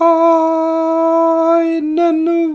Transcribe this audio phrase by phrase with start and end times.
[0.00, 1.74] Einen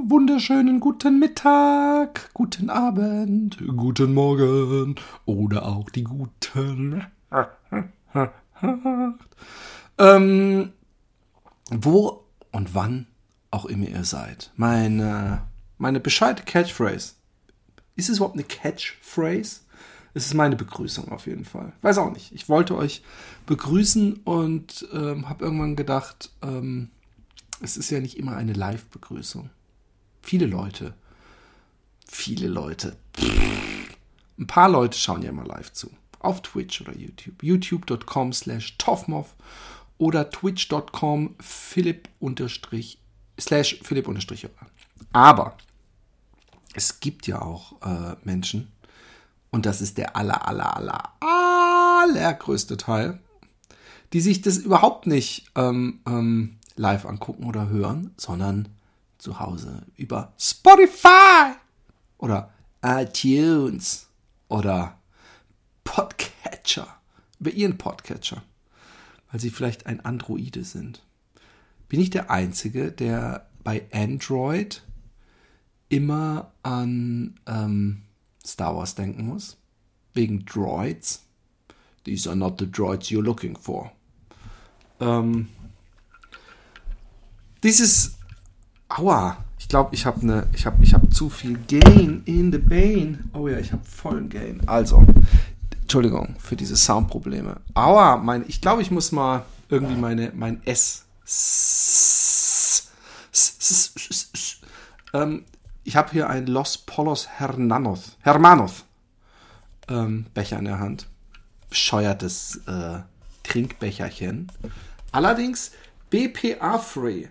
[0.10, 7.05] wunderschönen guten Mittag, guten Abend, guten Morgen oder auch die guten.
[9.97, 10.71] ähm,
[11.69, 13.08] wo und wann
[13.51, 14.53] auch immer ihr seid.
[14.55, 15.41] Meine,
[15.78, 17.16] meine bescheidene Catchphrase.
[17.98, 19.60] Ist es überhaupt eine Catchphrase?
[20.14, 21.73] Es ist meine Begrüßung auf jeden Fall.
[21.82, 22.32] Weiß auch nicht.
[22.34, 23.04] Ich wollte euch
[23.48, 26.89] begrüßen und ähm, habe irgendwann gedacht, ähm,
[27.64, 29.49] es ist ja nicht immer eine Live-Begrüßung.
[30.21, 30.94] Viele Leute,
[32.05, 32.98] viele Leute,
[34.38, 35.90] ein paar Leute schauen ja immer live zu.
[36.20, 37.41] Auf Twitch oder YouTube.
[37.41, 39.35] youtube.com slash toffmoff
[39.98, 42.99] oder twitch.com philipp unterstrich
[43.40, 44.48] slash philipp unterstrich
[45.13, 45.57] Aber
[46.73, 48.71] es gibt ja auch äh, Menschen,
[49.52, 53.20] und das ist der aller, aller, aller, allergrößte Teil,
[54.12, 58.70] die sich das überhaupt nicht ähm, ähm, live angucken oder hören, sondern
[59.18, 61.54] zu Hause über Spotify
[62.18, 64.07] oder iTunes
[64.49, 64.99] oder
[65.83, 66.88] Podcatcher,
[67.39, 68.44] über ihren Podcatcher,
[69.31, 71.03] weil sie vielleicht ein Androide sind.
[71.88, 74.83] Bin ich der Einzige, der bei Android
[75.89, 78.01] immer an ähm,
[78.45, 79.57] Star Wars denken muss?
[80.13, 81.23] Wegen Droids?
[82.03, 83.91] These are not the droids you're looking for.
[84.99, 85.49] Ähm,
[87.64, 88.16] dieses.
[88.89, 89.38] Aua.
[89.58, 90.47] Ich glaube, ich habe eine.
[90.53, 93.19] Ich habe ich hab zu viel Gain in the Bane.
[93.33, 94.61] Oh ja, ich habe vollen Gain.
[94.67, 95.06] Also.
[95.81, 97.58] Entschuldigung für diese Soundprobleme.
[97.73, 101.06] Aua, mein, ich glaube, ich muss mal irgendwie meine, mein S.
[105.14, 105.45] Ähm,
[105.84, 108.86] ich habe hier ein Los Polos Hermanos, Hermanos
[109.89, 111.08] ähm, Becher in der Hand.
[111.69, 113.00] Bescheuertes äh,
[113.44, 114.52] Trinkbecherchen.
[115.11, 115.72] Allerdings
[116.09, 117.28] BPA-free.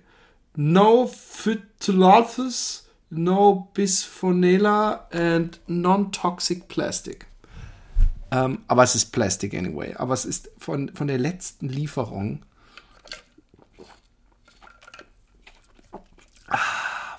[0.55, 7.27] No phytolatus, no bisphonella and non-toxic plastic.
[8.33, 9.95] Ähm, aber es ist Plastic anyway.
[9.95, 12.43] Aber es ist von, von der letzten Lieferung.
[16.49, 16.59] Ah,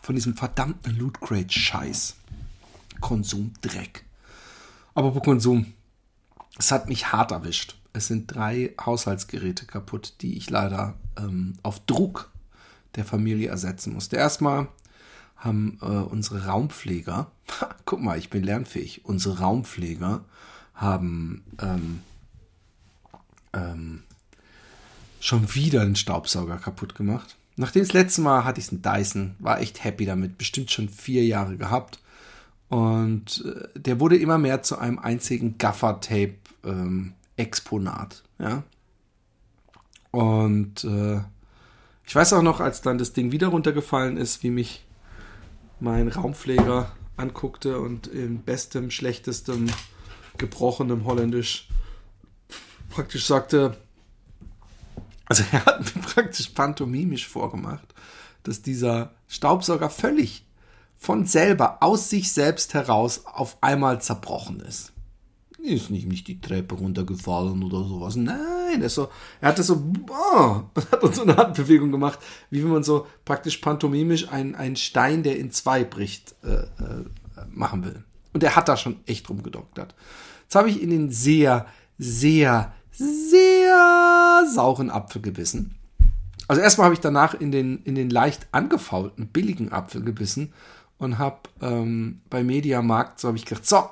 [0.02, 2.16] von diesem verdammten Loot Crate Scheiß.
[3.00, 4.06] Konsumdreck.
[4.96, 5.74] Aber Konsum.
[6.58, 7.76] Es hat mich hart erwischt.
[7.94, 12.32] Es sind drei Haushaltsgeräte kaputt, die ich leider ähm, auf Druck
[12.96, 14.18] der Familie ersetzen musste.
[14.18, 14.68] Erstmal
[15.36, 17.32] haben äh, unsere Raumpfleger,
[17.86, 20.24] guck mal, ich bin lernfähig, unsere Raumpfleger
[20.74, 22.02] haben ähm,
[23.54, 24.04] ähm,
[25.20, 27.38] schon wieder den Staubsauger kaputt gemacht.
[27.56, 31.24] Nachdem das letzte Mal hatte ich einen Dyson, war echt happy damit, bestimmt schon vier
[31.26, 32.00] Jahre gehabt.
[32.70, 38.24] Und äh, der wurde immer mehr zu einem einzigen Gaffer-Tape-Exponat.
[38.40, 38.64] Ähm, ja.
[40.10, 41.22] Und äh,
[42.06, 44.86] ich weiß auch noch, als dann das Ding wieder runtergefallen ist, wie mich
[45.80, 49.68] mein Raumpfleger anguckte und in bestem, schlechtestem,
[50.38, 51.68] gebrochenem Holländisch
[52.90, 53.78] praktisch sagte,
[55.26, 57.94] also er hat mir praktisch pantomimisch vorgemacht,
[58.44, 60.46] dass dieser Staubsauger völlig
[60.98, 64.93] von selber, aus sich selbst heraus auf einmal zerbrochen ist
[65.64, 68.16] ist nicht, nicht die Treppe runtergefallen oder sowas.
[68.16, 69.10] Nein, er, so,
[69.42, 72.20] er hatte so, oh, hat uns so eine Handbewegung gemacht,
[72.50, 77.06] wie wenn man so praktisch pantomimisch einen, Stein, der in zwei bricht, äh, äh,
[77.52, 78.04] machen will.
[78.34, 79.96] Und er hat da schon echt rumgedoktert.
[80.44, 81.66] Jetzt habe ich in den sehr,
[81.98, 85.76] sehr, sehr sauren Apfel gebissen.
[86.48, 90.54] Also erstmal habe ich danach in den, in den leicht angefaulten, billigen Apfel gebissen
[90.98, 93.90] und habe ähm, bei Mediamarkt, so habe ich gedacht, so,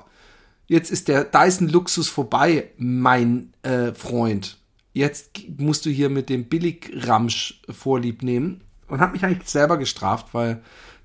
[0.72, 4.58] jetzt ist der Dyson-Luxus vorbei, mein äh, Freund.
[4.94, 8.62] Jetzt musst du hier mit dem Billig-Ramsch vorlieb nehmen.
[8.88, 10.62] Und habe mich eigentlich selber gestraft, weil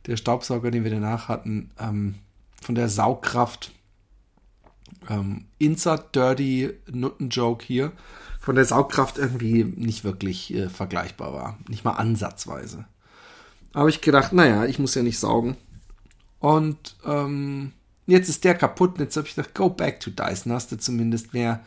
[0.08, 2.16] der Staubsauger, den wir danach hatten, ähm,
[2.62, 3.72] von der Saugkraft,
[5.10, 7.92] ähm, insert dirty Nutten-Joke hier,
[8.40, 11.58] von der Saugkraft irgendwie nicht wirklich äh, vergleichbar war.
[11.68, 12.86] Nicht mal ansatzweise.
[13.74, 15.58] Aber ich gedacht, naja, ich muss ja nicht saugen.
[16.40, 17.74] Und ähm,
[18.08, 20.78] jetzt ist der kaputt und jetzt habe ich gedacht, go back to Dyson, hast du
[20.78, 21.62] zumindest mehr.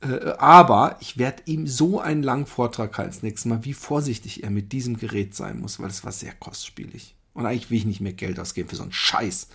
[0.00, 4.42] Äh, aber ich werde ihm so einen langen Vortrag halten das nächste Mal, wie vorsichtig
[4.42, 7.14] er mit diesem Gerät sein muss, weil es war sehr kostspielig.
[7.32, 9.48] Und eigentlich will ich nicht mehr Geld ausgeben für so einen Scheiß.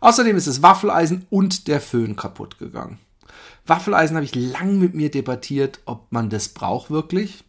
[0.00, 2.98] Außerdem ist das Waffeleisen und der Föhn kaputt gegangen.
[3.66, 7.44] Waffeleisen habe ich lang mit mir debattiert, ob man das braucht wirklich.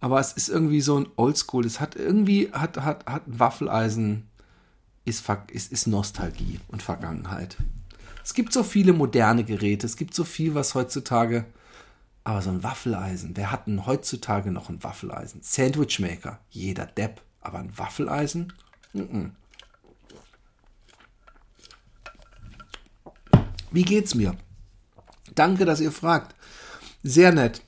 [0.00, 1.64] Aber es ist irgendwie so ein Oldschool.
[1.64, 4.29] Es hat irgendwie, hat, hat, hat ein Waffeleisen
[5.04, 7.56] ist, ist, ist Nostalgie und Vergangenheit.
[8.22, 11.46] Es gibt so viele moderne Geräte, es gibt so viel, was heutzutage.
[12.22, 15.40] Aber so ein Waffeleisen, wer hat denn heutzutage noch ein Waffeleisen?
[15.42, 18.52] Sandwichmaker, jeder Depp Aber ein Waffeleisen?
[18.92, 19.30] Mm -mm.
[23.70, 24.36] Wie geht's mir?
[25.34, 26.34] Danke, dass ihr fragt.
[27.02, 27.62] Sehr nett.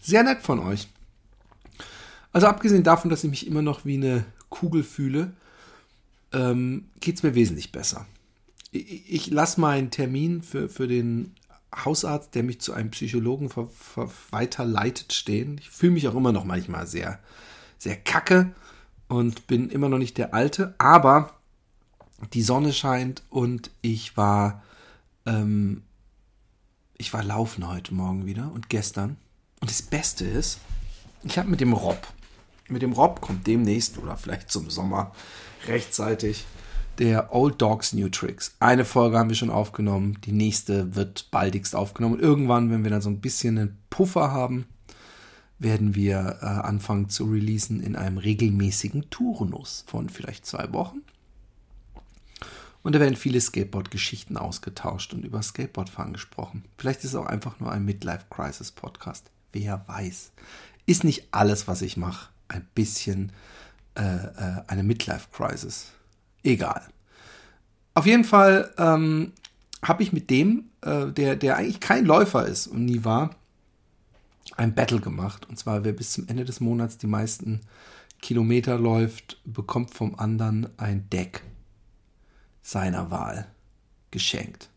[0.00, 0.88] Sehr nett von euch.
[2.32, 5.32] Also abgesehen davon, dass ich mich immer noch wie eine Kugel fühle,
[6.32, 8.06] ähm, geht's mir wesentlich besser.
[8.70, 11.34] Ich, ich lasse meinen Termin für, für den
[11.74, 15.58] Hausarzt, der mich zu einem Psychologen ver, ver, weiterleitet, stehen.
[15.58, 17.18] Ich fühle mich auch immer noch manchmal sehr,
[17.78, 18.54] sehr kacke
[19.08, 21.34] und bin immer noch nicht der Alte, aber
[22.34, 24.62] die Sonne scheint und ich war,
[25.26, 25.82] ähm,
[26.96, 29.16] ich war laufen heute Morgen wieder und gestern.
[29.60, 30.60] Und das Beste ist,
[31.24, 32.06] ich habe mit dem Rob,
[32.68, 35.12] mit dem Rob kommt demnächst oder vielleicht zum Sommer
[35.66, 36.46] rechtzeitig
[36.98, 38.54] der Old Dogs New Tricks.
[38.60, 42.14] Eine Folge haben wir schon aufgenommen, die nächste wird baldigst aufgenommen.
[42.16, 44.66] Und irgendwann, wenn wir dann so ein bisschen einen Puffer haben,
[45.58, 51.02] werden wir äh, anfangen zu releasen in einem regelmäßigen Turnus von vielleicht zwei Wochen.
[52.82, 56.64] Und da werden viele Skateboard-Geschichten ausgetauscht und über Skateboardfahren gesprochen.
[56.76, 59.30] Vielleicht ist es auch einfach nur ein Midlife-Crisis-Podcast.
[59.52, 60.32] Wer weiß.
[60.86, 63.32] Ist nicht alles, was ich mache, ein bisschen
[63.96, 65.92] äh, äh, eine Midlife-Crisis
[66.42, 66.82] egal.
[67.94, 69.32] Auf jeden Fall ähm,
[69.82, 73.36] habe ich mit dem, äh, der, der eigentlich kein Läufer ist und nie war,
[74.56, 75.48] ein Battle gemacht.
[75.48, 77.60] Und zwar, wer bis zum Ende des Monats die meisten
[78.20, 81.42] Kilometer läuft, bekommt vom anderen ein Deck
[82.62, 83.46] seiner Wahl
[84.10, 84.68] geschenkt.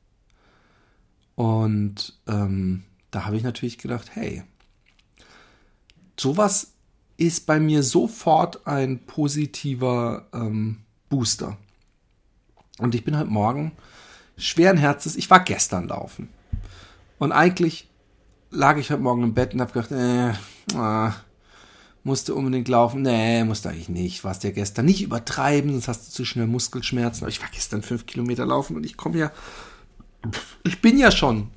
[1.36, 4.44] Und ähm, da habe ich natürlich gedacht, hey,
[6.19, 6.75] sowas
[7.18, 10.80] ist bei mir sofort ein positiver ähm,
[11.10, 11.58] Booster.
[12.78, 13.72] Und ich bin heute Morgen
[14.38, 16.30] schweren Herzens, ich war gestern laufen.
[17.18, 17.90] Und eigentlich
[18.52, 20.34] lag ich heute Morgen im Bett und habe gedacht, äh,
[20.78, 21.14] ah,
[22.04, 23.02] musste unbedingt laufen.
[23.02, 24.24] Nee, musste eigentlich nicht.
[24.24, 27.24] Warst ja gestern nicht übertreiben, sonst hast du zu schnell Muskelschmerzen.
[27.24, 29.32] Aber ich war gestern fünf Kilometer laufen und ich komme ja,
[30.64, 31.50] ich bin ja schon,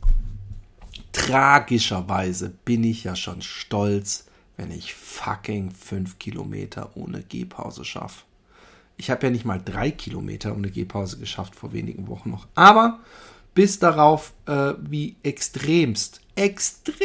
[1.13, 4.28] tragischerweise bin ich ja schon stolz,
[4.59, 8.25] wenn ich fucking fünf Kilometer ohne Gehpause schaffe.
[8.99, 12.47] Ich habe ja nicht mal drei Kilometer ohne Gehpause geschafft vor wenigen Wochen noch.
[12.55, 12.99] Aber
[13.55, 16.99] bis darauf, äh, wie extremst, extremst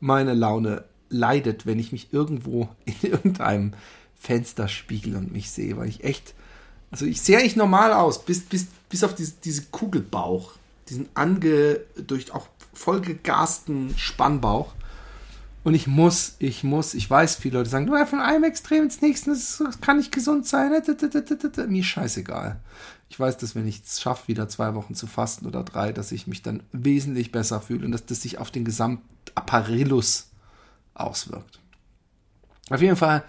[0.00, 3.72] meine Laune leidet, wenn ich mich irgendwo in irgendeinem
[4.16, 6.34] Fenster spiegel und mich sehe, weil ich echt,
[6.90, 10.54] also ich sehe eigentlich normal aus, bis, bis, bis auf diese, diese Kugelbauch,
[10.88, 14.74] diesen ange, durch auch vollgegasten Spannbauch.
[15.64, 19.00] Und ich muss, ich muss, ich weiß, viele Leute sagen, du von einem Extrem ins
[19.00, 20.70] nächste, das kann nicht gesund sein.
[21.68, 22.60] Mir scheißegal.
[23.08, 26.12] Ich weiß, dass wenn ich es schaffe, wieder zwei Wochen zu fasten oder drei, dass
[26.12, 30.30] ich mich dann wesentlich besser fühle und dass das sich auf den Gesamtapparellus
[30.92, 31.60] auswirkt.
[32.68, 33.24] Auf jeden Fall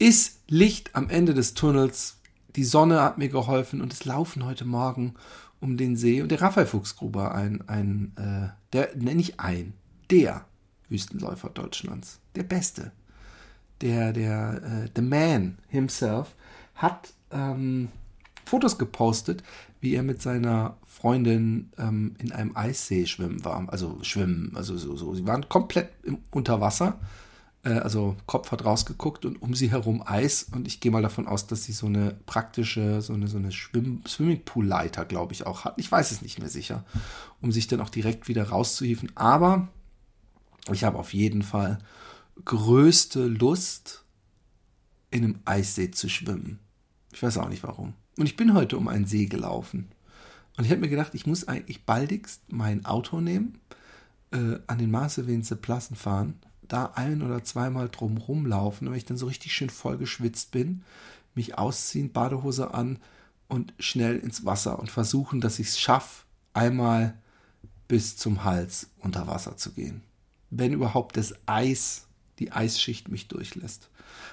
[0.00, 2.16] ist Licht am Ende des Tunnels.
[2.56, 5.14] Die Sonne hat mir geholfen und es laufen heute Morgen
[5.60, 6.22] um den See.
[6.22, 9.74] Und der Raphael Fuchsgruber, ein, ein, äh, der, nenne ich ein,
[10.10, 10.44] der
[10.88, 12.20] Wüstenläufer Deutschlands.
[12.34, 12.92] Der Beste.
[13.80, 16.34] Der, der, äh, The Man himself
[16.74, 17.88] hat ähm,
[18.44, 19.42] Fotos gepostet,
[19.80, 23.68] wie er mit seiner Freundin ähm, in einem Eissee schwimmen war.
[23.68, 25.14] Also schwimmen, also so, so.
[25.14, 26.98] Sie waren komplett im, unter Wasser.
[27.62, 30.46] Äh, also Kopf hat rausgeguckt und um sie herum Eis.
[30.52, 33.52] Und ich gehe mal davon aus, dass sie so eine praktische, so eine, so eine
[33.52, 35.74] Schwimm Swimmingpool-Leiter, glaube ich, auch hat.
[35.76, 36.84] Ich weiß es nicht mehr sicher,
[37.40, 39.12] um sich dann auch direkt wieder rauszuhieven.
[39.14, 39.68] Aber
[40.74, 41.78] ich habe auf jeden Fall
[42.44, 44.04] größte Lust,
[45.10, 46.58] in einem Eissee zu schwimmen.
[47.12, 47.94] Ich weiß auch nicht warum.
[48.18, 49.88] Und ich bin heute um einen See gelaufen.
[50.56, 53.60] Und ich habe mir gedacht, ich muss eigentlich baldigst mein Auto nehmen,
[54.32, 59.16] äh, an den Maßewinze Plassen fahren, da ein oder zweimal drum rumlaufen, wenn ich dann
[59.16, 60.82] so richtig schön voll geschwitzt bin,
[61.34, 62.98] mich ausziehen, Badehose an
[63.46, 67.14] und schnell ins Wasser und versuchen, dass ich es schaffe, einmal
[67.86, 70.02] bis zum Hals unter Wasser zu gehen
[70.50, 72.06] wenn überhaupt das Eis,
[72.38, 73.90] die Eisschicht mich durchlässt.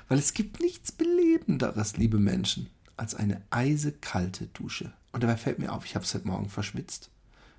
[0.07, 4.93] Weil es gibt nichts Belebenderes, liebe Menschen, als eine eisekalte Dusche.
[5.12, 7.10] Und dabei fällt mir auf, ich habe es heute Morgen verschwitzt.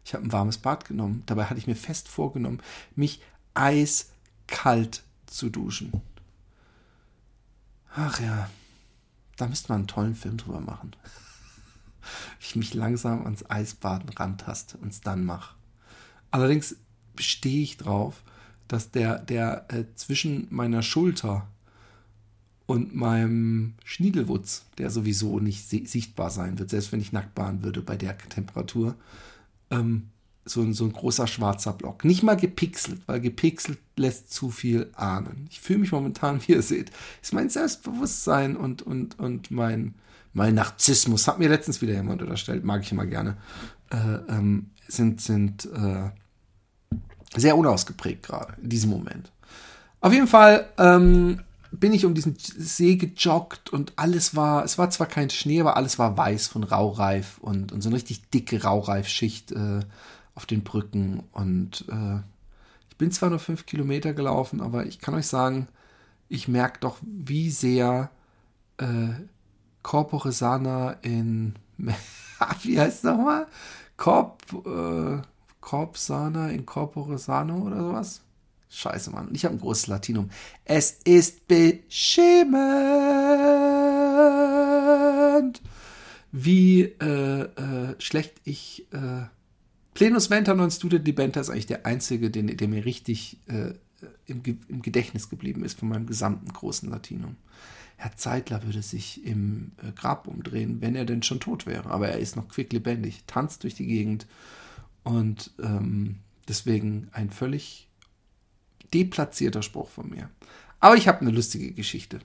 [0.04, 1.22] Ich habe ein warmes Bad genommen.
[1.26, 2.62] Dabei hatte ich mir fest vorgenommen,
[2.94, 3.20] mich
[3.54, 6.00] eiskalt zu duschen.
[7.94, 8.48] Ach ja,
[9.36, 10.94] da müsste man einen tollen Film drüber machen.
[12.38, 15.56] Wie ich mich langsam ans Eisbaden rantaste und es dann mache.
[16.30, 16.76] Allerdings
[17.18, 18.22] stehe ich drauf,
[18.68, 21.46] dass der, der äh, zwischen meiner Schulter
[22.66, 27.80] und meinem Schniedelwutz, der sowieso nicht sichtbar sein wird, selbst wenn ich nackt bahnen würde
[27.80, 28.96] bei der Temperatur,
[29.70, 30.08] ähm,
[30.44, 32.04] so ein, so ein großer schwarzer Block.
[32.04, 35.46] Nicht mal gepixelt, weil gepixelt lässt zu viel ahnen.
[35.50, 36.90] Ich fühle mich momentan, wie ihr seht,
[37.22, 39.94] ist mein Selbstbewusstsein und, und, und mein,
[40.32, 43.36] mein Narzissmus, hat mir letztens wieder jemand unterstellt, mag ich immer gerne,
[43.90, 43.96] äh,
[44.28, 46.10] ähm, sind, sind äh,
[47.36, 49.30] sehr unausgeprägt gerade in diesem Moment.
[50.00, 51.40] Auf jeden Fall ähm,
[51.70, 55.76] bin ich um diesen See gejoggt und alles war, es war zwar kein Schnee, aber
[55.76, 59.80] alles war weiß von Raureif und, und so eine richtig dicke Raureifschicht äh,
[60.34, 61.22] auf den Brücken.
[61.32, 62.20] Und äh,
[62.90, 65.68] ich bin zwar nur fünf Kilometer gelaufen, aber ich kann euch sagen,
[66.28, 68.10] ich merke doch, wie sehr
[68.78, 69.08] äh,
[69.82, 71.54] Corpore Sana in,
[72.62, 73.46] wie heißt es nochmal?
[73.96, 75.22] Corp, äh,
[75.66, 78.22] Corp Sana in Corpore Sano oder sowas?
[78.70, 79.30] Scheiße, Mann.
[79.32, 80.30] Ich habe ein großes Latinum.
[80.64, 82.60] Es ist beschämend,
[86.30, 88.86] wie äh, äh, schlecht ich.
[88.92, 89.22] Äh,
[89.94, 93.74] Plenus Venta non student libenta ist eigentlich der einzige, den, der mir richtig äh,
[94.26, 97.34] im, im, Gedächtnis geblieben ist von meinem gesamten großen Latinum.
[97.96, 101.90] Herr Zeitler würde sich im äh, Grab umdrehen, wenn er denn schon tot wäre.
[101.90, 104.28] Aber er ist noch quicklebendig, tanzt durch die Gegend
[105.06, 107.88] und ähm, deswegen ein völlig
[108.92, 110.28] deplatzierter Spruch von mir.
[110.80, 112.18] Aber ich habe eine lustige Geschichte.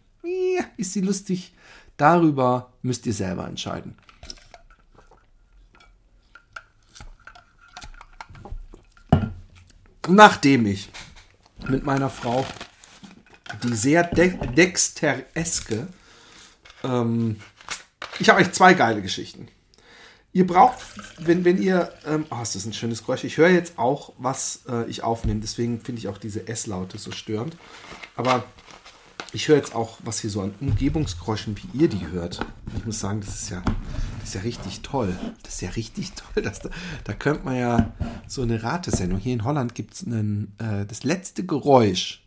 [0.77, 1.53] Ist sie lustig?
[1.95, 3.95] Darüber müsst ihr selber entscheiden.
[10.07, 10.89] Nachdem ich
[11.67, 12.43] mit meiner Frau
[13.61, 15.87] die sehr de dextereske,
[16.83, 17.39] ähm,
[18.17, 19.49] ich habe euch zwei geile Geschichten.
[20.33, 20.79] Ihr braucht,
[21.19, 23.25] wenn, wenn ihr, ähm, oh, ist das ein schönes Geräusch.
[23.25, 25.41] Ich höre jetzt auch, was äh, ich aufnehme.
[25.41, 27.57] Deswegen finde ich auch diese S-Laute so störend.
[28.15, 28.45] Aber
[29.33, 32.45] ich höre jetzt auch, was hier so an Umgebungsgeräuschen, wie ihr die hört.
[32.77, 33.61] Ich muss sagen, das ist ja,
[34.19, 35.17] das ist ja richtig toll.
[35.43, 36.43] Das ist ja richtig toll.
[36.43, 36.69] Dass da,
[37.03, 37.93] da könnte man ja
[38.25, 39.19] so eine Ratesendung.
[39.19, 42.25] Hier in Holland gibt es äh, das letzte Geräusch,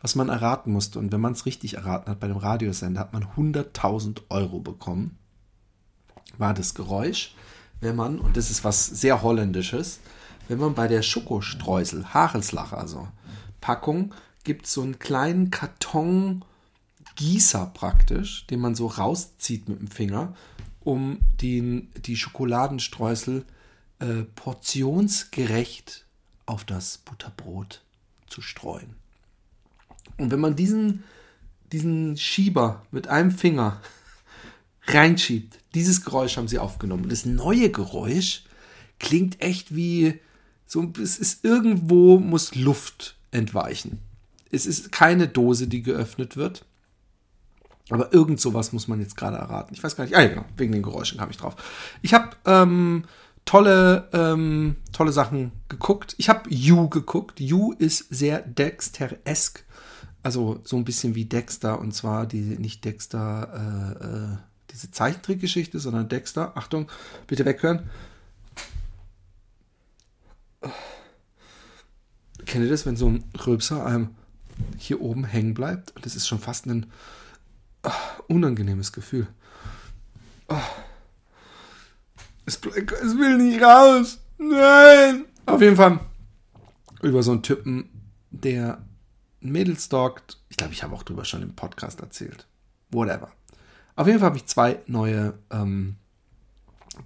[0.00, 0.98] was man erraten musste.
[0.98, 5.18] Und wenn man es richtig erraten hat bei dem Radiosender, hat man 100.000 Euro bekommen.
[6.38, 7.34] War das Geräusch
[7.84, 10.00] wenn man, und das ist was sehr Holländisches,
[10.48, 13.06] wenn man bei der Schokostreusel, Hagelslach also,
[13.60, 16.44] Packung, gibt so einen kleinen Karton
[17.16, 20.34] Gießer praktisch, den man so rauszieht mit dem Finger,
[20.80, 23.44] um den, die Schokoladenstreusel
[24.00, 26.04] äh, portionsgerecht
[26.46, 27.82] auf das Butterbrot
[28.26, 28.96] zu streuen.
[30.18, 31.04] Und wenn man diesen,
[31.72, 33.80] diesen Schieber mit einem Finger
[34.86, 35.58] reinschiebt.
[35.74, 37.04] Dieses Geräusch haben sie aufgenommen.
[37.04, 38.44] Und das neue Geräusch
[38.98, 40.20] klingt echt wie
[40.66, 44.00] so, es ist irgendwo muss Luft entweichen.
[44.50, 46.64] Es ist keine Dose, die geöffnet wird.
[47.90, 49.74] Aber irgend sowas muss man jetzt gerade erraten.
[49.74, 50.16] Ich weiß gar nicht.
[50.16, 50.44] Ah, ja, genau.
[50.56, 51.54] Wegen den Geräuschen kam ich drauf.
[52.00, 53.04] Ich habe ähm,
[53.44, 56.14] tolle, ähm, tolle Sachen geguckt.
[56.18, 57.40] Ich habe You geguckt.
[57.40, 59.64] You ist sehr Dexter-esk.
[60.22, 61.78] Also so ein bisschen wie Dexter.
[61.78, 64.36] Und zwar die, nicht Dexter, äh, äh,
[64.74, 66.56] diese Zeichentrickgeschichte, sondern Dexter.
[66.56, 66.90] Achtung,
[67.26, 67.88] bitte weghören.
[72.44, 74.14] Kennt ihr das, wenn so ein Röpser einem
[74.76, 75.92] hier oben hängen bleibt?
[75.96, 76.86] Und das ist schon fast ein
[77.86, 77.90] uh,
[78.28, 79.28] unangenehmes Gefühl.
[80.50, 80.56] Uh,
[82.46, 84.18] es, es will nicht raus.
[84.38, 85.24] Nein!
[85.46, 86.00] Auf jeden Fall
[87.02, 87.90] über so einen Typen,
[88.30, 88.82] der
[89.40, 90.38] Mädels stalkt.
[90.48, 92.46] Ich glaube, ich habe auch drüber schon im Podcast erzählt.
[92.90, 93.30] Whatever.
[93.96, 95.96] Auf jeden Fall habe ich zwei neue ähm,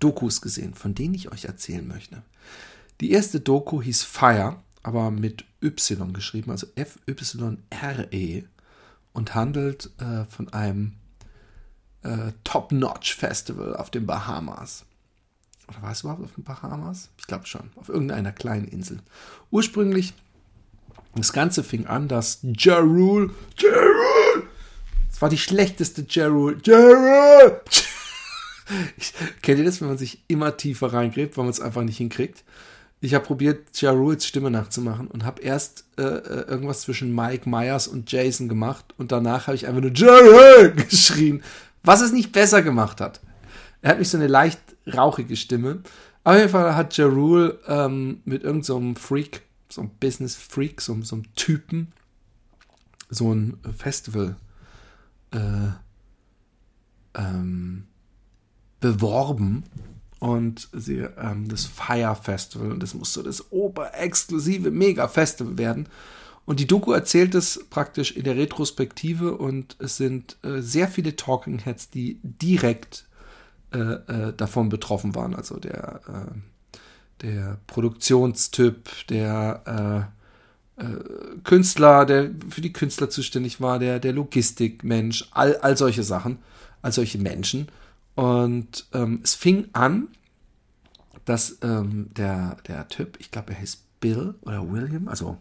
[0.01, 2.23] Dokus gesehen, von denen ich euch erzählen möchte.
[3.01, 8.45] Die erste Doku hieß Fire, aber mit Y geschrieben, also F-Y-R-E
[9.13, 10.95] und handelt äh, von einem
[12.03, 14.85] äh, Top-Notch-Festival auf den Bahamas.
[15.69, 17.11] Oder war es überhaupt auf den Bahamas?
[17.19, 19.01] Ich glaube schon, auf irgendeiner kleinen Insel.
[19.51, 20.15] Ursprünglich,
[21.15, 23.31] das Ganze fing an, dass Ja Rule,
[25.19, 26.63] es war die schlechteste Gerald.
[26.63, 27.89] Gerald!
[29.43, 32.45] kennt ihr das, wenn man sich immer tiefer reingräbt, weil man es einfach nicht hinkriegt?
[33.01, 37.89] Ich habe probiert, Jaruls Stimme nachzumachen und habe erst äh, äh, irgendwas zwischen Mike Myers
[37.89, 41.43] und Jason gemacht und danach habe ich einfach nur Jarul geschrien,
[41.83, 43.21] was es nicht besser gemacht hat.
[43.83, 45.83] Er hat nicht so eine leicht rauchige Stimme.
[46.23, 50.97] Auf jeden Fall hat Jarul ähm, mit irgendeinem so Freak, so einem Business Freak, so,
[51.03, 51.89] so einem Typen,
[53.11, 54.37] so ein Festival
[55.33, 55.71] äh,
[57.15, 57.87] ähm,
[58.81, 59.65] beworben
[60.21, 65.89] und sie, ähm, das Fire Festival und das muss so das oberexklusive Mega-Festival werden.
[66.45, 71.15] Und die Doku erzählt es praktisch in der Retrospektive und es sind äh, sehr viele
[71.15, 73.05] Talking Heads, die direkt
[73.71, 75.35] äh, äh, davon betroffen waren.
[75.35, 80.18] Also der, äh, der Produktionstyp, der äh,
[81.45, 86.39] Künstler, der für die Künstler zuständig war, der, der Logistikmensch, all, all solche Sachen,
[86.83, 87.69] all solche Menschen.
[88.15, 90.09] Und ähm, es fing an,
[91.25, 95.39] dass ähm, der, der Typ, ich glaube, er hieß Bill oder William, also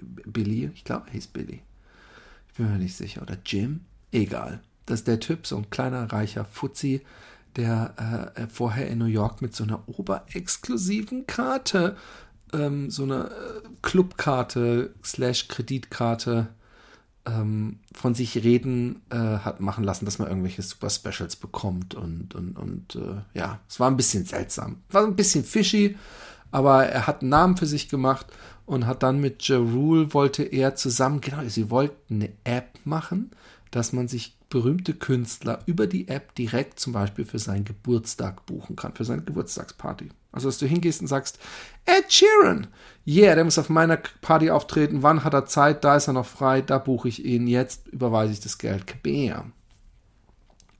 [0.00, 1.62] Billy, ich glaube, er hieß Billy.
[2.48, 3.22] Ich bin mir nicht sicher.
[3.22, 3.80] Oder Jim,
[4.12, 4.60] egal.
[4.86, 7.02] Dass der Typ, so ein kleiner, reicher Fuzzi,
[7.56, 11.96] der äh, vorher in New York mit so einer oberexklusiven Karte,
[12.52, 16.48] ähm, so einer äh, Clubkarte slash Kreditkarte
[17.26, 22.34] ähm, von sich reden äh, hat machen lassen, dass man irgendwelche Super Specials bekommt und,
[22.34, 24.82] und, und äh, ja, es war ein bisschen seltsam.
[24.90, 25.96] War ein bisschen fishy,
[26.50, 28.26] aber er hat einen Namen für sich gemacht
[28.66, 33.30] und hat dann mit Jerul wollte er zusammen, genau, sie wollten eine App machen,
[33.70, 38.76] dass man sich berühmte Künstler über die App direkt zum Beispiel für seinen Geburtstag buchen
[38.76, 40.08] kann, für seine Geburtstagsparty.
[40.32, 41.38] Also, dass du hingehst und sagst,
[41.84, 42.66] Ed Sheeran,
[43.06, 46.26] yeah, der muss auf meiner Party auftreten, wann hat er Zeit, da ist er noch
[46.26, 49.52] frei, da buche ich ihn, jetzt überweise ich das Geld, Kabam.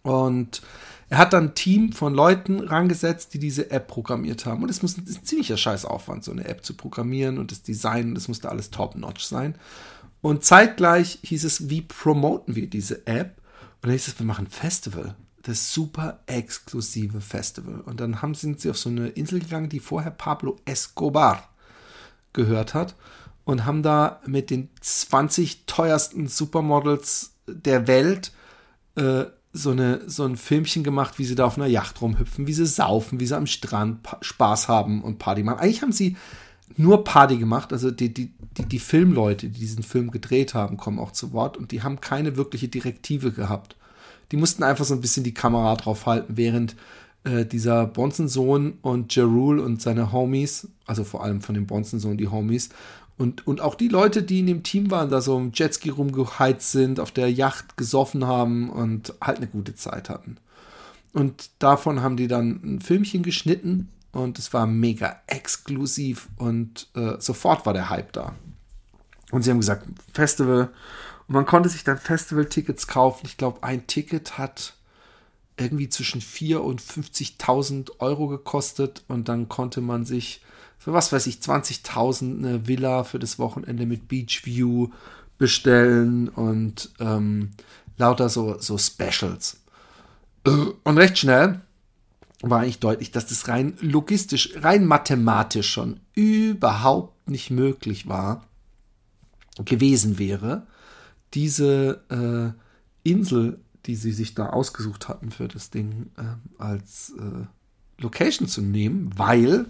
[0.03, 0.63] Und
[1.11, 4.63] er hat dann ein Team von Leuten rangesetzt, die diese App programmiert haben.
[4.63, 8.15] Und es muss ein, ein ziemlicher Scheißaufwand, so eine App zu programmieren und das Design,
[8.15, 9.57] das musste alles top-notch sein.
[10.21, 13.38] Und zeitgleich hieß es, wie promoten wir diese App?
[13.81, 15.15] Und dann hieß es, wir machen ein Festival.
[15.43, 17.81] Das super exklusive Festival.
[17.81, 21.49] Und dann haben, sind sie auf so eine Insel gegangen, die vorher Pablo Escobar
[22.33, 22.97] gehört hat.
[23.45, 28.33] Und haben da mit den 20 teuersten Supermodels der Welt
[28.97, 32.53] äh, so, eine, so ein Filmchen gemacht, wie sie da auf einer Yacht rumhüpfen, wie
[32.53, 35.61] sie saufen, wie sie am Strand Spaß haben und Party machen.
[35.61, 36.17] Eigentlich haben sie
[36.77, 37.73] nur Party gemacht.
[37.73, 41.57] Also die, die, die, die Filmleute, die diesen Film gedreht haben, kommen auch zu Wort
[41.57, 43.77] und die haben keine wirkliche Direktive gehabt.
[44.33, 46.77] Die mussten einfach so ein bisschen die Kamera drauf halten, während
[47.25, 52.29] äh, dieser Bonson-Sohn und Jerul und seine Homies, also vor allem von dem Bonson-Sohn die
[52.29, 52.71] Homies,
[53.17, 56.71] und, und auch die Leute, die in dem Team waren, da so im Jetski rumgeheizt
[56.71, 60.37] sind, auf der Yacht gesoffen haben und halt eine gute Zeit hatten.
[61.13, 67.15] Und davon haben die dann ein Filmchen geschnitten und es war mega exklusiv und äh,
[67.19, 68.35] sofort war der Hype da.
[69.31, 70.71] Und sie haben gesagt, Festival.
[71.27, 73.27] Und man konnte sich dann Festival-Tickets kaufen.
[73.27, 74.75] Ich glaube, ein Ticket hat
[75.59, 80.41] irgendwie zwischen 4.000 und 50.000 Euro gekostet und dann konnte man sich
[80.79, 84.89] für was weiß ich 20.000 eine Villa für das Wochenende mit Beach View
[85.37, 87.51] bestellen und ähm,
[87.97, 89.61] lauter so, so Specials.
[90.45, 91.61] Und recht schnell
[92.43, 98.47] war eigentlich deutlich, dass das rein logistisch, rein mathematisch schon überhaupt nicht möglich war,
[99.65, 100.67] gewesen wäre,
[101.35, 102.55] diese
[103.05, 107.47] äh, Insel, die sie sich da ausgesucht hatten für das Ding, äh, als äh,
[108.01, 109.67] Location zu nehmen, weil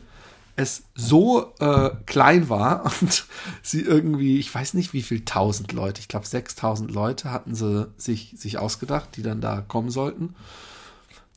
[0.57, 3.27] es so äh, klein war und
[3.63, 7.89] sie irgendwie, ich weiß nicht wie viel tausend Leute, ich glaube 6000 Leute hatten sie
[7.97, 10.35] sich, sich ausgedacht, die dann da kommen sollten.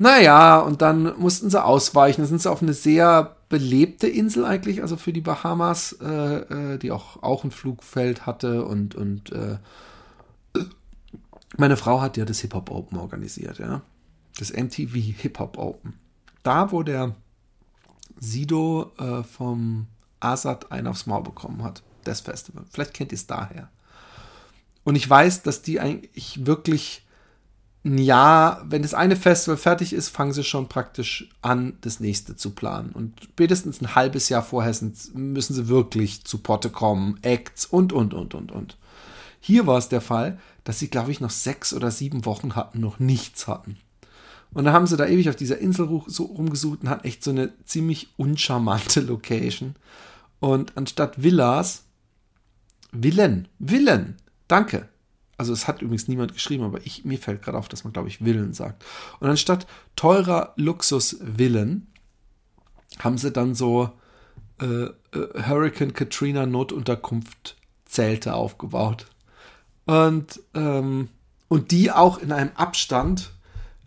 [0.02, 2.22] Naja, und dann mussten sie ausweichen.
[2.22, 6.38] Dann sind sie auf eine sehr belebte Insel eigentlich, also für die Bahamas, äh,
[6.74, 9.60] äh, die auch, auch ein Flugfeld hatte und, und äh,
[11.56, 13.84] meine Frau hat ja das Hip-Hop Open organisiert, ja.
[14.40, 15.94] Das MTV Hip-Hop Open.
[16.42, 17.14] Da, wo der
[18.20, 19.86] Sido äh, vom
[20.20, 22.64] Asad einen aufs Maul bekommen hat, das Festival.
[22.72, 23.70] Vielleicht kennt ihr es daher.
[24.84, 27.06] Und ich weiß, dass die eigentlich wirklich
[27.84, 32.52] Jahr, wenn das eine Festival fertig ist, fangen sie schon praktisch an, das nächste zu
[32.52, 32.92] planen.
[32.92, 34.76] Und spätestens ein halbes Jahr vorher
[35.14, 38.78] müssen sie wirklich zu Potte kommen, Acts und, und, und, und, und.
[39.40, 42.80] Hier war es der Fall, dass sie, glaube ich, noch sechs oder sieben Wochen hatten,
[42.80, 43.78] noch nichts hatten.
[44.54, 47.32] Und dann haben sie da ewig auf dieser Insel so rumgesucht und hatten echt so
[47.32, 49.76] eine ziemlich uncharmante Location.
[50.40, 51.84] Und anstatt Villas,
[52.92, 54.18] Villen, Villen,
[54.48, 54.90] danke,
[55.42, 58.10] also es hat übrigens niemand geschrieben, aber ich, mir fällt gerade auf, dass man, glaube
[58.10, 58.86] ich, Villen sagt.
[59.20, 61.88] Und anstatt teurer Luxusvillen
[63.00, 63.90] haben sie dann so
[64.62, 64.92] äh, äh,
[65.48, 69.08] Hurricane Katrina Notunterkunft Zelte aufgebaut.
[69.88, 71.10] Und, ähm,
[71.48, 73.32] und die auch in einem Abstand,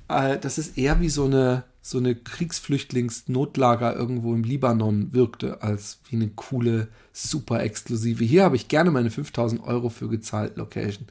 [0.09, 5.99] äh, das ist eher wie so eine, so eine Kriegsflüchtlingsnotlager irgendwo im Libanon wirkte, als
[6.09, 8.25] wie eine coole, super exklusive.
[8.25, 11.07] Hier habe ich gerne meine 5000 Euro für gezahlt Location.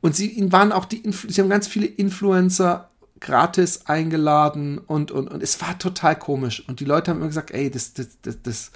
[0.00, 5.42] Und sie waren auch die, sie haben ganz viele Influencer gratis eingeladen und, und, und
[5.42, 6.62] es war total komisch.
[6.68, 8.70] Und die Leute haben immer gesagt, ey, das, das, das, das,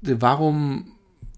[0.00, 0.92] warum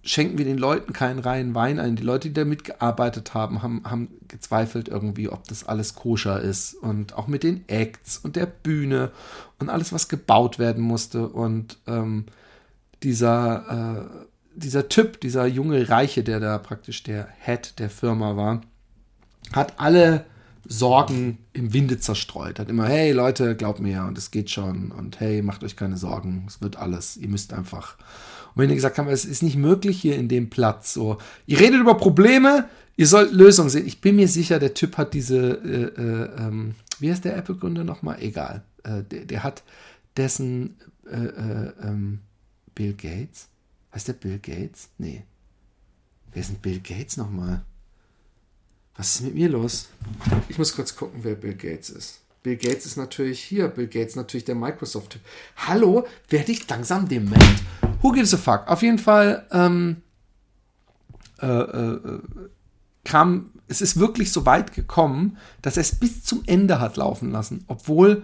[0.08, 1.94] schenken wir den Leuten keinen reinen Wein ein?
[1.94, 6.74] Die Leute, die da mitgearbeitet haben, haben, haben gezweifelt irgendwie, ob das alles koscher ist.
[6.74, 9.10] Und auch mit den Acts und der Bühne
[9.58, 11.28] und alles, was gebaut werden musste.
[11.28, 12.24] Und ähm,
[13.02, 18.62] dieser, äh, dieser Typ, dieser junge Reiche, der da praktisch der Head der Firma war,
[19.52, 20.24] hat alle
[20.64, 22.58] Sorgen im Winde zerstreut.
[22.58, 25.98] Hat immer, hey Leute, glaubt mir und es geht schon und hey, macht euch keine
[25.98, 27.96] Sorgen, es wird alles, ihr müsst einfach.
[28.54, 31.60] Und wenn ihr gesagt habt, es ist nicht möglich hier in dem Platz, so, ihr
[31.60, 33.86] redet über Probleme, ihr sollt Lösungen sehen.
[33.86, 37.84] Ich bin mir sicher, der Typ hat diese, äh, äh, ähm, wie heißt der Apple-Gründer
[37.84, 38.20] nochmal?
[38.20, 38.62] Egal.
[38.82, 39.62] Äh, der, der, hat
[40.16, 40.76] dessen
[41.10, 42.20] äh, äh, ähm,
[42.74, 43.48] Bill Gates.
[43.94, 44.88] Heißt der Bill Gates?
[44.98, 45.24] Nee.
[46.32, 47.64] Wer ist denn Bill Gates nochmal?
[48.96, 49.88] Was ist mit mir los?
[50.48, 52.20] Ich muss kurz gucken, wer Bill Gates ist.
[52.48, 53.68] Bill Gates ist natürlich hier.
[53.68, 55.20] Bill Gates natürlich der Microsoft-Typ.
[55.66, 57.44] Hallo, werde ich langsam dement?
[58.00, 58.66] Who gives a fuck?
[58.68, 60.00] Auf jeden Fall ähm,
[61.42, 62.20] äh, äh,
[63.04, 67.32] kam, es ist wirklich so weit gekommen, dass er es bis zum Ende hat laufen
[67.32, 68.22] lassen, obwohl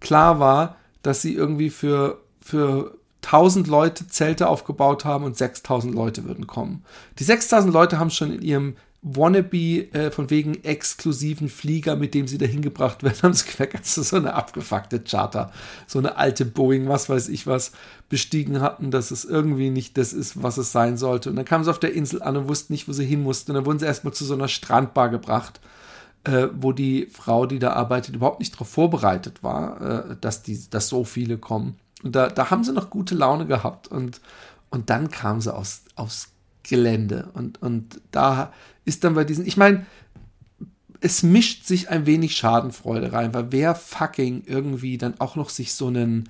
[0.00, 6.24] klar war, dass sie irgendwie für, für 1000 Leute Zelte aufgebaut haben und 6000 Leute
[6.24, 6.82] würden kommen.
[7.18, 8.76] Die 6000 Leute haben schon in ihrem
[9.08, 13.86] Wannabe äh, von wegen exklusiven Flieger, mit dem sie dahin gebracht werden, haben sie gesagt,
[13.86, 15.52] so eine abgefuckte Charter,
[15.86, 17.70] so eine alte Boeing, was weiß ich was,
[18.08, 21.30] bestiegen hatten, dass es irgendwie nicht das ist, was es sein sollte.
[21.30, 23.52] Und dann kamen sie auf der Insel an und wussten nicht, wo sie hin mussten.
[23.52, 25.60] Und dann wurden sie erstmal zu so einer Strandbar gebracht,
[26.24, 30.68] äh, wo die Frau, die da arbeitet, überhaupt nicht darauf vorbereitet war, äh, dass, die,
[30.68, 31.76] dass so viele kommen.
[32.02, 33.86] Und da, da haben sie noch gute Laune gehabt.
[33.86, 34.20] Und,
[34.70, 36.32] und dann kamen sie aus, aufs
[36.64, 37.28] Gelände.
[37.34, 38.52] Und, und da
[38.86, 39.84] ist dann bei diesen, ich meine,
[41.00, 45.74] es mischt sich ein wenig Schadenfreude rein, weil wer fucking irgendwie dann auch noch sich
[45.74, 46.28] so einen,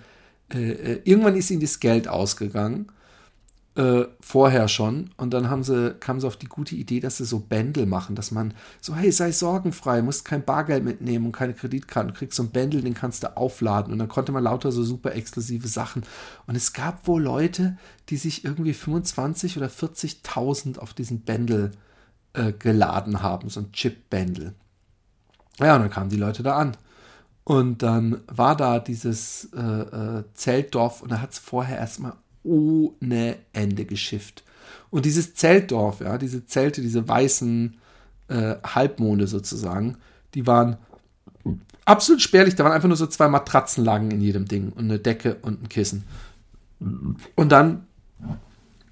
[0.52, 2.86] äh, äh, irgendwann ist ihnen das Geld ausgegangen,
[3.76, 7.26] äh, vorher schon, und dann haben sie, kamen sie auf die gute Idee, dass sie
[7.26, 11.52] so Bändel machen, dass man so, hey, sei sorgenfrei, musst kein Bargeld mitnehmen und keine
[11.52, 14.82] Kreditkarten, kriegst so ein Bändel, den kannst du aufladen und dann konnte man lauter so
[14.82, 16.04] super exklusive Sachen.
[16.46, 17.76] Und es gab wohl Leute,
[18.08, 21.76] die sich irgendwie 25 oder 40.000 auf diesen Bändel äh,
[22.37, 24.55] äh, geladen haben, so ein Chip-Bändel.
[25.59, 26.77] Ja, und dann kamen die Leute da an.
[27.44, 33.37] Und dann war da dieses äh, äh, Zeltdorf und da hat es vorher erstmal ohne
[33.53, 34.42] Ende geschifft.
[34.90, 37.77] Und dieses Zeltdorf, ja, diese Zelte, diese weißen
[38.29, 39.96] äh, Halbmonde sozusagen,
[40.35, 40.77] die waren
[41.85, 42.57] absolut spärlich.
[42.57, 45.68] Da waren einfach nur so zwei Matratzenlagen in jedem Ding und eine Decke und ein
[45.68, 46.05] Kissen.
[46.81, 47.87] Und dann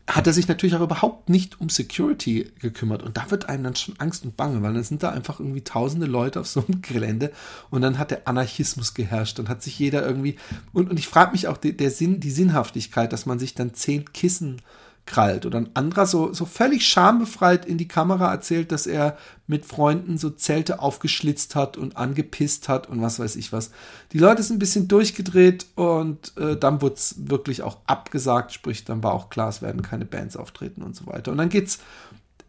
[0.07, 3.03] hat er sich natürlich auch überhaupt nicht um Security gekümmert.
[3.03, 5.65] Und da wird einem dann schon Angst und Bange, weil dann sind da einfach irgendwie
[5.65, 7.33] tausende Leute auf so einem Gelände
[7.71, 9.39] und dann hat der Anarchismus geherrscht.
[9.39, 10.37] Dann hat sich jeder irgendwie.
[10.75, 13.73] Und, und ich frage mich auch die, der Sinn, die Sinnhaftigkeit, dass man sich dann
[13.73, 14.61] zehn Kissen
[15.07, 15.45] krallt.
[15.45, 20.17] Oder ein anderer so, so völlig schambefreit in die Kamera erzählt, dass er mit Freunden
[20.17, 23.71] so Zelte aufgeschlitzt hat und angepisst hat und was weiß ich was.
[24.13, 28.85] Die Leute sind ein bisschen durchgedreht und äh, dann wurde es wirklich auch abgesagt, sprich,
[28.85, 31.33] dann war auch klar, es werden keine Bands auftreten und so weiter.
[31.33, 31.79] Und dann geht's,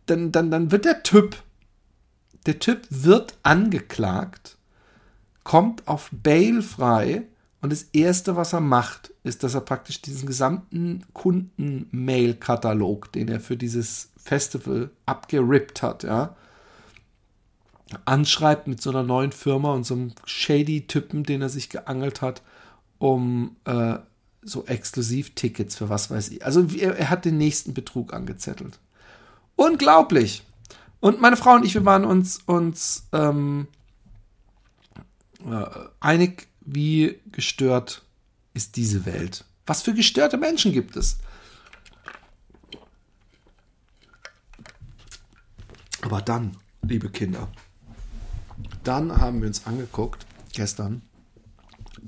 [0.05, 1.35] dann, dann, dann wird der Typ,
[2.45, 4.57] der Typ wird angeklagt,
[5.43, 7.23] kommt auf Bail frei
[7.65, 13.39] und das Erste, was er macht, ist, dass er praktisch diesen gesamten Kunden-Mail-Katalog, den er
[13.39, 16.35] für dieses Festival abgerippt hat, ja,
[18.05, 22.21] anschreibt mit so einer neuen Firma und so einem shady Typen, den er sich geangelt
[22.21, 22.43] hat,
[22.99, 23.95] um äh,
[24.43, 26.45] so Exklusivtickets für was weiß ich.
[26.45, 28.77] Also er, er hat den nächsten Betrug angezettelt.
[29.55, 30.43] Unglaublich!
[30.99, 33.65] Und meine Frau und ich, wir waren uns, uns ähm,
[35.43, 35.65] äh,
[35.99, 38.03] einig, wie gestört
[38.53, 39.45] ist diese Welt?
[39.65, 41.17] Was für gestörte Menschen gibt es?
[46.01, 47.51] Aber dann, liebe Kinder,
[48.83, 51.01] dann haben wir uns angeguckt, gestern,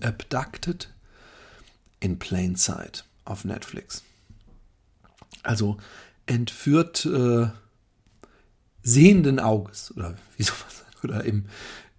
[0.01, 0.93] Abducted
[1.99, 4.03] in Plain Sight auf Netflix.
[5.41, 5.77] Also
[6.27, 7.47] entführt äh,
[8.83, 10.59] sehenden Auges oder wie sagen,
[11.03, 11.47] oder im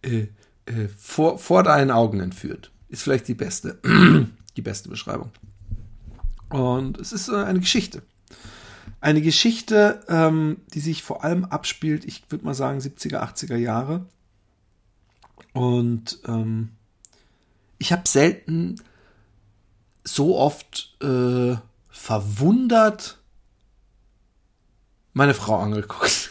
[0.02, 0.28] äh,
[0.68, 2.70] äh, vor, vor deinen Augen entführt.
[2.88, 3.78] Ist vielleicht die beste,
[4.56, 5.30] die beste Beschreibung.
[6.50, 8.02] Und es ist äh, eine Geschichte.
[9.00, 14.06] Eine Geschichte, ähm, die sich vor allem abspielt, ich würde mal sagen, 70er, 80er Jahre.
[15.52, 16.70] Und ähm,
[17.78, 18.76] ich habe selten
[20.04, 21.56] so oft äh,
[21.88, 23.18] verwundert
[25.12, 26.30] meine Frau angeguckt.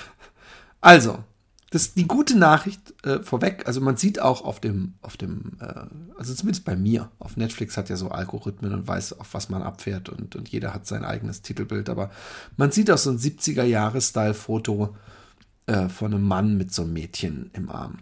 [0.80, 1.24] also,
[1.70, 3.66] das die gute Nachricht äh, vorweg.
[3.66, 5.86] Also man sieht auch auf dem, auf dem, äh,
[6.18, 9.62] also zumindest bei mir, auf Netflix hat ja so Algorithmen und weiß, auf was man
[9.62, 11.88] abfährt und, und jeder hat sein eigenes Titelbild.
[11.88, 12.10] Aber
[12.56, 14.96] man sieht auch so ein 70er-Jahres-Style-Foto
[15.66, 17.98] äh, von einem Mann mit so einem Mädchen im Arm.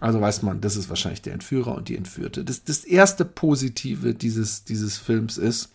[0.00, 2.44] Also weiß man, das ist wahrscheinlich der Entführer und die Entführte.
[2.44, 5.70] Das, das erste Positive dieses, dieses Films ist,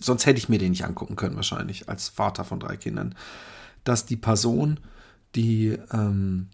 [0.00, 3.14] sonst hätte ich mir den nicht angucken können, wahrscheinlich, als Vater von drei Kindern,
[3.82, 4.78] dass die Person,
[5.34, 6.48] die ähm,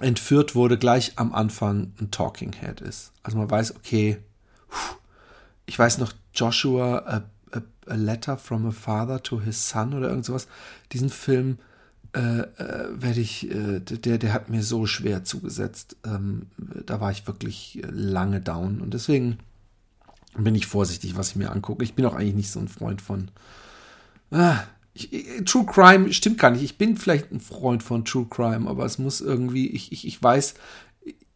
[0.00, 3.12] entführt wurde, gleich am Anfang ein Talking Head ist.
[3.22, 4.18] Also man weiß, okay,
[5.66, 10.08] ich weiß noch, Joshua, a, a, a Letter from a Father to His Son oder
[10.08, 10.48] irgend sowas.
[10.92, 11.58] Diesen Film
[12.12, 15.96] äh, äh, werde ich, äh, der, der hat mir so schwer zugesetzt.
[16.04, 16.46] Ähm,
[16.86, 19.38] da war ich wirklich lange down und deswegen
[20.36, 21.84] bin ich vorsichtig, was ich mir angucke.
[21.84, 23.30] Ich bin auch eigentlich nicht so ein Freund von.
[24.30, 24.60] Ah,
[25.12, 26.62] ich, True Crime stimmt gar nicht.
[26.62, 30.22] Ich bin vielleicht ein Freund von True Crime, aber es muss irgendwie, ich, ich, ich
[30.22, 30.54] weiß,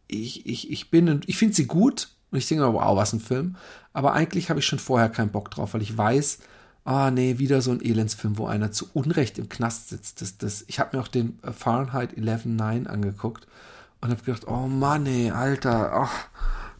[0.07, 3.55] ich, ich, ich bin, ich finde sie gut und ich denke, wow, was ein Film.
[3.93, 6.39] Aber eigentlich habe ich schon vorher keinen Bock drauf, weil ich weiß,
[6.83, 10.21] ah nee, wieder so ein Elendsfilm, wo einer zu Unrecht im Knast sitzt.
[10.21, 13.47] Das, das, ich habe mir auch den äh, Fahrenheit 11.9 angeguckt
[14.01, 16.27] und habe gedacht, oh Mann, ey, Alter, ach,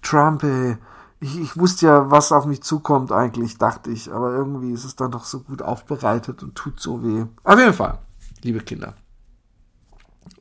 [0.01, 0.77] Trump, ey.
[1.19, 4.11] Ich, ich wusste ja, was auf mich zukommt eigentlich, dachte ich.
[4.11, 7.25] Aber irgendwie ist es dann doch so gut aufbereitet und tut so weh.
[7.43, 7.99] Auf jeden Fall,
[8.43, 8.93] liebe Kinder.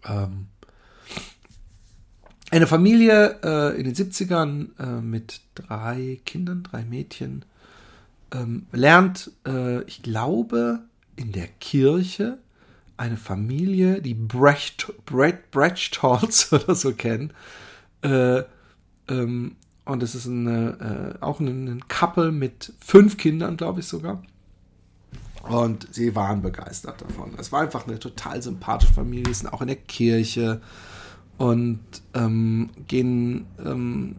[0.05, 0.47] Ähm,
[2.51, 7.45] eine Familie äh, in den 70ern äh, mit drei Kindern, drei Mädchen,
[8.33, 10.81] ähm, lernt, äh, ich glaube,
[11.17, 12.39] in der Kirche
[12.97, 17.33] eine Familie, die Brecht, Brecht, Brechtholz oder so kennen.
[18.03, 18.43] Äh,
[19.09, 23.87] ähm, und es ist eine, äh, auch ein, ein Couple mit fünf Kindern, glaube ich
[23.87, 24.23] sogar.
[25.49, 27.33] Und sie waren begeistert davon.
[27.38, 30.62] Es war einfach eine total sympathische Familie, Sie sind auch in der Kirche
[31.37, 31.81] und
[32.14, 34.16] ähm, gehen, ähm,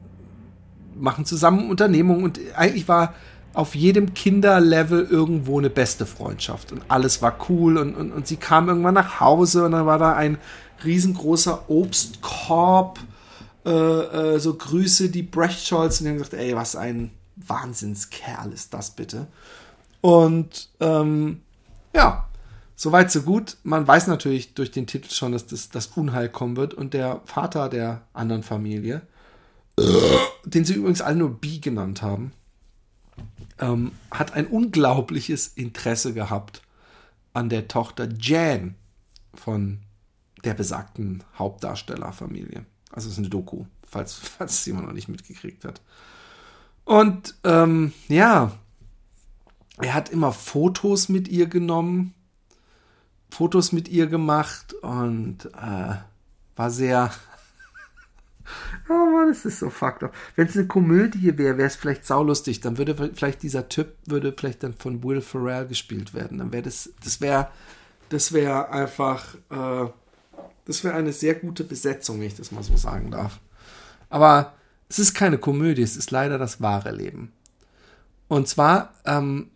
[0.95, 2.23] machen zusammen Unternehmungen.
[2.23, 3.15] Und eigentlich war
[3.55, 8.35] auf jedem Kinderlevel irgendwo eine beste Freundschaft und alles war cool und, und, und sie
[8.35, 10.37] kam irgendwann nach Hause und dann war da ein
[10.83, 12.99] riesengroßer Obstkorb,
[13.65, 13.69] äh,
[14.35, 18.91] äh, so Grüße die Brechtscholz und die haben gesagt, ey, was ein Wahnsinnskerl ist das
[18.91, 19.27] bitte.
[20.01, 21.41] Und ähm,
[21.93, 22.29] ja,
[22.75, 23.57] soweit so gut.
[23.63, 27.21] Man weiß natürlich durch den Titel schon, dass das, das Unheil kommen wird und der
[27.25, 29.01] Vater der anderen Familie,
[30.45, 32.33] den sie übrigens alle nur B genannt haben,
[33.59, 36.61] ähm, hat ein unglaubliches Interesse gehabt
[37.33, 38.75] an der Tochter Jan
[39.33, 39.79] von
[40.43, 42.65] der besagten Hauptdarstellerfamilie.
[42.91, 45.81] Also es ist eine Doku, falls, falls es jemand noch nicht mitgekriegt hat.
[46.83, 48.51] Und ähm, ja,
[49.77, 52.13] er hat immer Fotos mit ihr genommen,
[53.29, 55.95] Fotos mit ihr gemacht und äh,
[56.55, 57.11] war sehr
[58.89, 60.13] Oh Mann, es ist so fucked up.
[60.35, 62.61] Wenn es eine Komödie wäre, wäre es vielleicht saulustig.
[62.61, 66.37] Dann würde vielleicht dieser Typ würde vielleicht dann von Will Ferrell gespielt werden.
[66.37, 67.49] Dann wäre das, das wäre,
[68.09, 69.87] das wäre einfach, äh,
[70.65, 73.39] das wäre eine sehr gute Besetzung, wenn ich das mal so sagen darf.
[74.09, 74.53] Aber
[74.89, 77.31] es ist keine Komödie, es ist leider das wahre Leben.
[78.27, 79.51] Und zwar, ähm,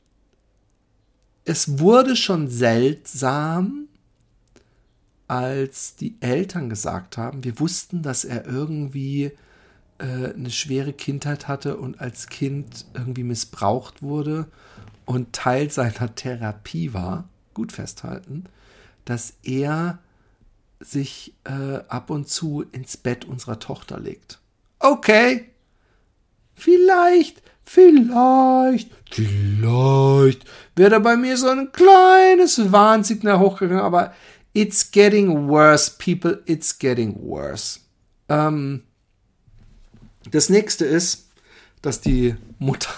[1.46, 3.88] es wurde schon seltsam,
[5.28, 9.32] als die Eltern gesagt haben, wir wussten, dass er irgendwie
[10.00, 14.48] äh, eine schwere Kindheit hatte und als Kind irgendwie missbraucht wurde
[15.06, 18.46] und Teil seiner Therapie war, gut festhalten,
[19.06, 20.00] dass er
[20.80, 24.40] sich äh, ab und zu ins Bett unserer Tochter legt.
[24.80, 25.50] Okay,
[26.56, 34.14] vielleicht, vielleicht, vielleicht wäre da bei mir so ein kleines Warnsignal hochgegangen, aber
[34.54, 36.42] It's getting worse, people.
[36.46, 37.80] It's getting worse.
[38.28, 38.84] Ähm,
[40.32, 41.30] das nächste ist,
[41.82, 42.90] dass die Mutter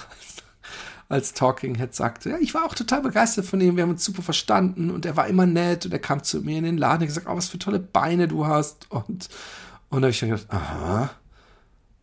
[1.12, 4.06] als Talking Head sagte, ja, ich war auch total begeistert von ihm, wir haben uns
[4.06, 7.02] super verstanden und er war immer nett und er kam zu mir in den Laden
[7.02, 9.30] und gesagt, oh, was für tolle Beine du hast und
[9.92, 11.10] und habe ich dann gedacht, aha.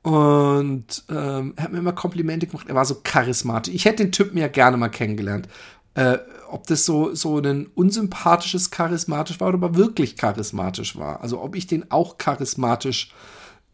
[0.02, 2.68] Und ähm, er hat mir immer Komplimente gemacht.
[2.68, 3.74] Er war so charismatisch.
[3.74, 5.48] Ich hätte den Typen ja gerne mal kennengelernt.
[5.94, 6.18] Äh,
[6.50, 11.22] ob das so, so ein unsympathisches charismatisch war oder aber wirklich charismatisch war.
[11.22, 13.12] Also ob ich den auch charismatisch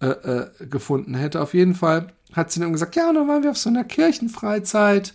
[0.00, 1.40] äh, äh, gefunden hätte.
[1.40, 5.14] Auf jeden Fall hat sie dann gesagt, ja, dann waren wir auf so einer Kirchenfreizeit.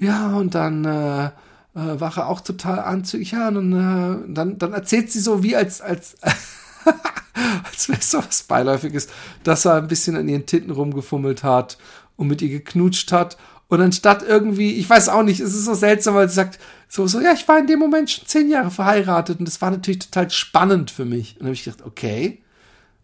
[0.00, 1.30] Ja, und dann äh, äh,
[1.74, 3.32] war er auch total anzüglich.
[3.32, 6.16] Ja, und dann, äh, dann, dann erzählt sie so wie als, als,
[7.64, 9.08] als wäre es so was Beiläufiges,
[9.44, 11.76] dass er ein bisschen an ihren Titten rumgefummelt hat
[12.16, 13.36] und mit ihr geknutscht hat.
[13.68, 16.58] Und anstatt irgendwie, ich weiß auch nicht, es ist so seltsam, weil sie sagt,
[16.88, 19.70] so, so, ja, ich war in dem Moment schon zehn Jahre verheiratet und das war
[19.70, 21.34] natürlich total spannend für mich.
[21.34, 22.42] Und dann habe ich gedacht, okay,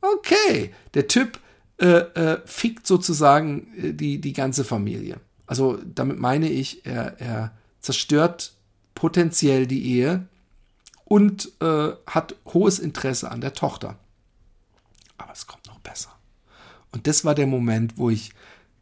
[0.00, 1.38] okay, der Typ
[1.78, 5.20] äh, äh, fickt sozusagen äh, die, die ganze Familie.
[5.46, 8.54] Also damit meine ich, er, er zerstört
[8.94, 10.26] potenziell die Ehe
[11.04, 13.98] und äh, hat hohes Interesse an der Tochter.
[15.18, 16.10] Aber es kommt noch besser.
[16.92, 18.32] Und das war der Moment, wo ich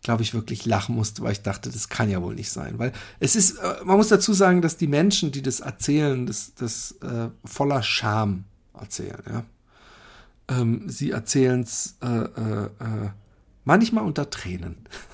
[0.05, 2.79] glaube ich, wirklich lachen musste, weil ich dachte, das kann ja wohl nicht sein.
[2.79, 6.55] Weil es ist, äh, man muss dazu sagen, dass die Menschen, die das erzählen, das,
[6.55, 8.45] das äh, voller Scham
[8.79, 9.23] erzählen.
[9.29, 9.45] Ja?
[10.49, 12.71] Ähm, sie erzählen es äh, äh,
[13.65, 14.77] manchmal unter Tränen.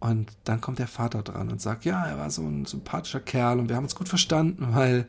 [0.00, 3.58] Und dann kommt der Vater dran und sagt, ja, er war so ein sympathischer Kerl
[3.58, 5.08] und wir haben uns gut verstanden, weil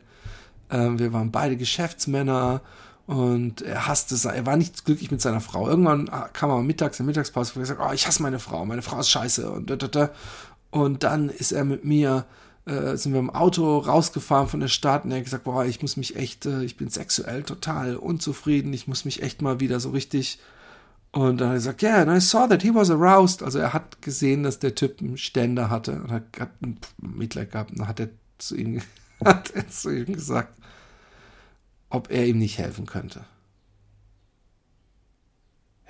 [0.68, 2.60] äh, wir waren beide Geschäftsmänner
[3.06, 5.68] und er hasste es, er war nicht glücklich mit seiner Frau.
[5.68, 8.64] Irgendwann ah, kam er mittags in der Mittagspause und gesagt, oh, ich hasse meine Frau,
[8.64, 10.10] meine Frau ist scheiße und da, da, da.
[10.70, 12.24] Und dann ist er mit mir,
[12.66, 15.82] äh, sind wir im Auto rausgefahren von der Stadt und er hat gesagt, boah, ich
[15.82, 19.80] muss mich echt, äh, ich bin sexuell total unzufrieden, ich muss mich echt mal wieder
[19.80, 20.38] so richtig.
[21.12, 23.42] Und dann hat er gesagt, yeah, and I saw that he was aroused.
[23.42, 26.52] Also er hat gesehen, dass der Typ einen Ständer hatte und hat, hat
[26.98, 27.72] Mitleid gehabt.
[27.72, 28.80] Und dann hat er zu ihm,
[29.24, 30.56] hat er zu ihm gesagt,
[31.88, 33.24] ob er ihm nicht helfen könnte.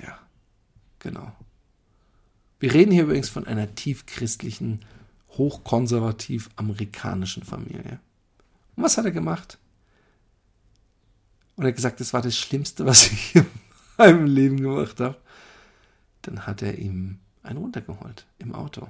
[0.03, 0.19] Ja,
[0.99, 1.33] genau.
[2.59, 4.85] Wir reden hier übrigens von einer tiefchristlichen,
[5.33, 8.01] hochkonservativ amerikanischen Familie.
[8.77, 9.59] Und was hat er gemacht?
[11.57, 13.35] Und er hat gesagt, das war das Schlimmste, was ich
[14.01, 15.17] meinem Leben gemacht habe.
[16.23, 18.89] Dann hat er ihm einen runtergeholt im Auto.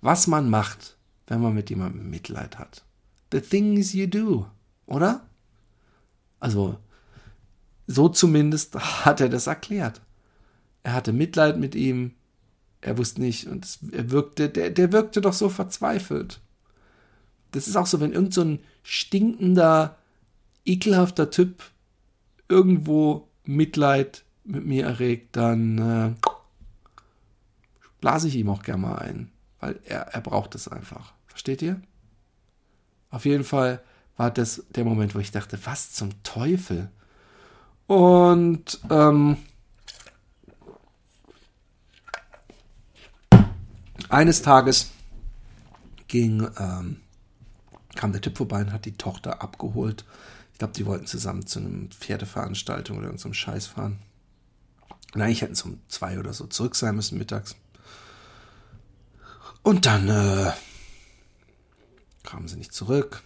[0.00, 2.84] Was man macht, wenn man mit jemandem Mitleid hat.
[3.32, 4.46] The things you do,
[4.86, 5.26] oder?
[6.40, 6.78] Also,
[7.86, 10.00] so zumindest hat er das erklärt.
[10.82, 12.12] Er hatte Mitleid mit ihm.
[12.80, 16.40] Er wusste nicht und es, er wirkte, der, der wirkte doch so verzweifelt.
[17.52, 19.96] Das ist auch so, wenn irgend so ein stinkender,
[20.66, 21.62] ekelhafter Typ
[22.48, 26.28] irgendwo Mitleid mit mir erregt, dann äh,
[28.00, 29.30] blase ich ihm auch gerne mal ein,
[29.60, 31.12] weil er, er braucht es einfach.
[31.26, 31.80] Versteht ihr?
[33.10, 33.80] Auf jeden Fall
[34.16, 36.90] war das der Moment, wo ich dachte, was zum Teufel?
[37.86, 39.36] Und ähm,
[44.08, 44.90] eines Tages
[46.08, 47.00] ging, ähm,
[47.94, 50.04] kam der Typ vorbei und hat die Tochter abgeholt.
[50.54, 53.98] Ich glaube, die wollten zusammen zu einem Pferdeveranstaltung oder zum Scheiß fahren.
[55.12, 57.56] Und eigentlich hätten es um zwei oder so zurück sein müssen mittags.
[59.64, 60.52] Und dann äh,
[62.22, 63.24] kamen sie nicht zurück.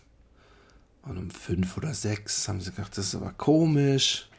[1.02, 4.30] Und um fünf oder sechs haben sie gedacht, das ist aber komisch.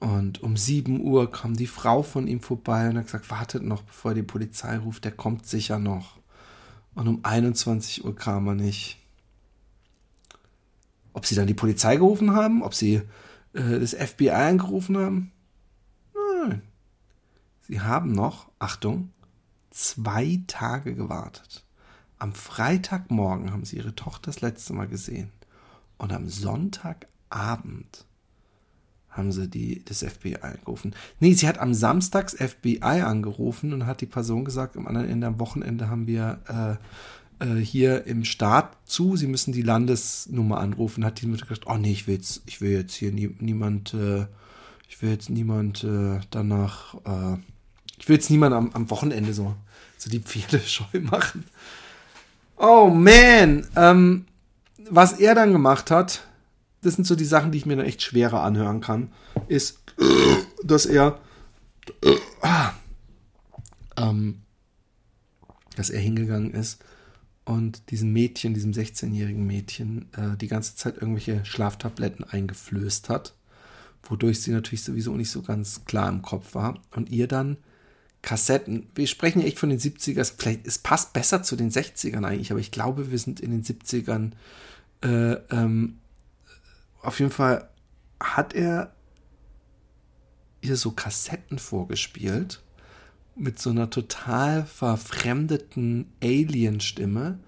[0.00, 3.82] Und um sieben Uhr kam die Frau von ihm vorbei und hat gesagt, wartet noch,
[3.82, 6.18] bevor er die Polizei ruft, der kommt sicher noch.
[6.96, 8.98] Und um 21 Uhr kam er nicht.
[11.14, 12.96] Ob sie dann die Polizei gerufen haben, ob sie
[13.54, 15.32] äh, das FBI angerufen haben?
[16.14, 16.62] Nein.
[17.62, 19.10] Sie haben noch, Achtung,
[19.70, 21.64] zwei Tage gewartet.
[22.18, 25.30] Am Freitagmorgen haben sie ihre Tochter das letzte Mal gesehen.
[25.96, 28.06] Und am Sonntagabend
[29.08, 30.94] haben sie die, das FBI angerufen.
[31.20, 35.08] Nee, sie hat am Samstag das FBI angerufen und hat die Person gesagt, am anderen
[35.08, 36.84] Ende am Wochenende haben wir äh,
[37.44, 41.04] äh, hier im Staat zu, sie müssen die Landesnummer anrufen.
[41.04, 43.94] Hat die Mutter gesagt, oh nee, ich will jetzt, ich will jetzt hier nie, niemand,
[43.94, 44.26] äh,
[44.88, 47.36] ich will jetzt niemand äh, danach, äh,
[47.98, 49.54] ich will jetzt niemand am, am Wochenende so,
[49.98, 51.44] so die Pferde scheu machen.
[52.56, 54.26] Oh man, ähm,
[54.88, 56.26] was er dann gemacht hat,
[56.82, 59.12] das sind so die Sachen, die ich mir dann echt schwerer anhören kann,
[59.48, 59.82] ist,
[60.64, 61.18] dass er,
[63.96, 64.42] ähm,
[65.76, 66.78] dass er hingegangen ist
[67.44, 73.34] und diesem Mädchen, diesem 16-jährigen Mädchen, äh, die ganze Zeit irgendwelche Schlaftabletten eingeflößt hat,
[74.02, 77.56] wodurch sie natürlich sowieso nicht so ganz klar im Kopf war und ihr dann
[78.22, 82.24] Kassetten, wir sprechen ja echt von den 70ern, vielleicht, es passt besser zu den 60ern
[82.24, 84.32] eigentlich, aber ich glaube, wir sind in den 70ern
[85.02, 85.98] äh, ähm,
[87.02, 87.68] auf jeden Fall
[88.18, 88.94] hat er
[90.62, 92.62] ihr so Kassetten vorgespielt
[93.36, 97.38] mit so einer total verfremdeten Alien-Stimme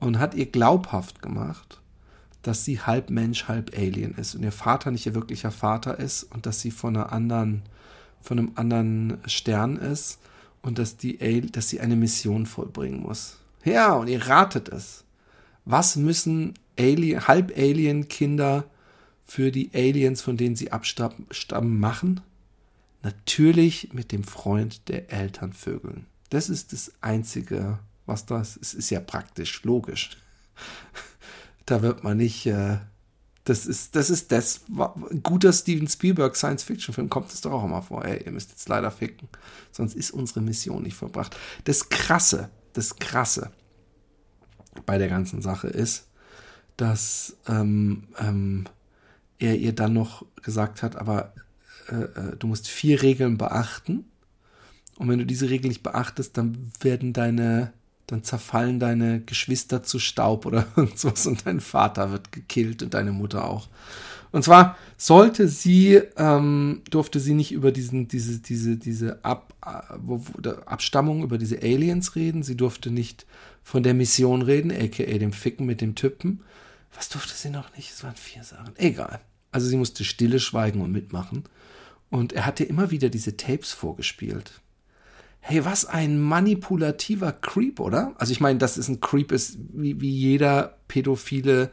[0.00, 1.80] und hat ihr glaubhaft gemacht,
[2.42, 6.22] dass sie halb Mensch, halb Alien ist und ihr Vater nicht ihr wirklicher Vater ist
[6.24, 7.62] und dass sie von einer anderen,
[8.20, 10.20] von einem anderen Stern ist
[10.62, 11.18] und dass die,
[11.50, 13.38] dass sie eine Mission vollbringen muss.
[13.64, 15.04] Ja, und ihr ratet es.
[15.64, 18.64] Was müssen Alien, Halb-Alien-Kinder
[19.24, 22.20] für die Aliens, von denen sie abstammen, machen?
[23.06, 26.06] Natürlich mit dem Freund der Eltern vögeln.
[26.30, 28.72] Das ist das Einzige, was das ist.
[28.72, 30.16] Es ist ja praktisch logisch.
[31.66, 32.46] da wird man nicht.
[32.46, 32.78] Äh,
[33.44, 34.62] das ist, das ist das.
[35.22, 38.04] Guter Steven Spielberg Science-Fiction-Film kommt es doch auch immer vor.
[38.04, 39.28] Ey, ihr müsst jetzt leider ficken.
[39.70, 41.36] Sonst ist unsere Mission nicht verbracht.
[41.62, 43.52] Das Krasse, das Krasse
[44.84, 46.08] bei der ganzen Sache ist,
[46.76, 48.66] dass ähm, ähm,
[49.38, 51.32] er ihr dann noch gesagt hat, aber
[51.88, 54.04] äh, äh, du musst vier Regeln beachten
[54.96, 57.72] Und wenn du diese Regel nicht beachtest, dann werden deine,
[58.06, 63.12] dann zerfallen deine Geschwister zu Staub oder irgendwas und dein Vater wird gekillt und deine
[63.12, 63.68] Mutter auch.
[64.32, 69.54] Und zwar sollte sie, ähm, durfte sie nicht über diesen, diese, diese, diese Ab,
[69.98, 72.42] wo, wo, Abstammung, über diese Aliens reden.
[72.42, 73.24] Sie durfte nicht
[73.62, 76.40] von der Mission reden, aka dem Ficken mit dem Typen.
[76.94, 77.92] Was durfte sie noch nicht?
[77.92, 78.74] Es waren vier Sachen.
[78.76, 79.20] Egal.
[79.52, 81.44] Also sie musste stille schweigen und mitmachen.
[82.10, 84.60] Und er hatte immer wieder diese Tapes vorgespielt.
[85.40, 88.14] Hey, was ein manipulativer Creep, oder?
[88.18, 91.70] Also ich meine, dass es ein Creep ist, wie, wie jeder Pädophile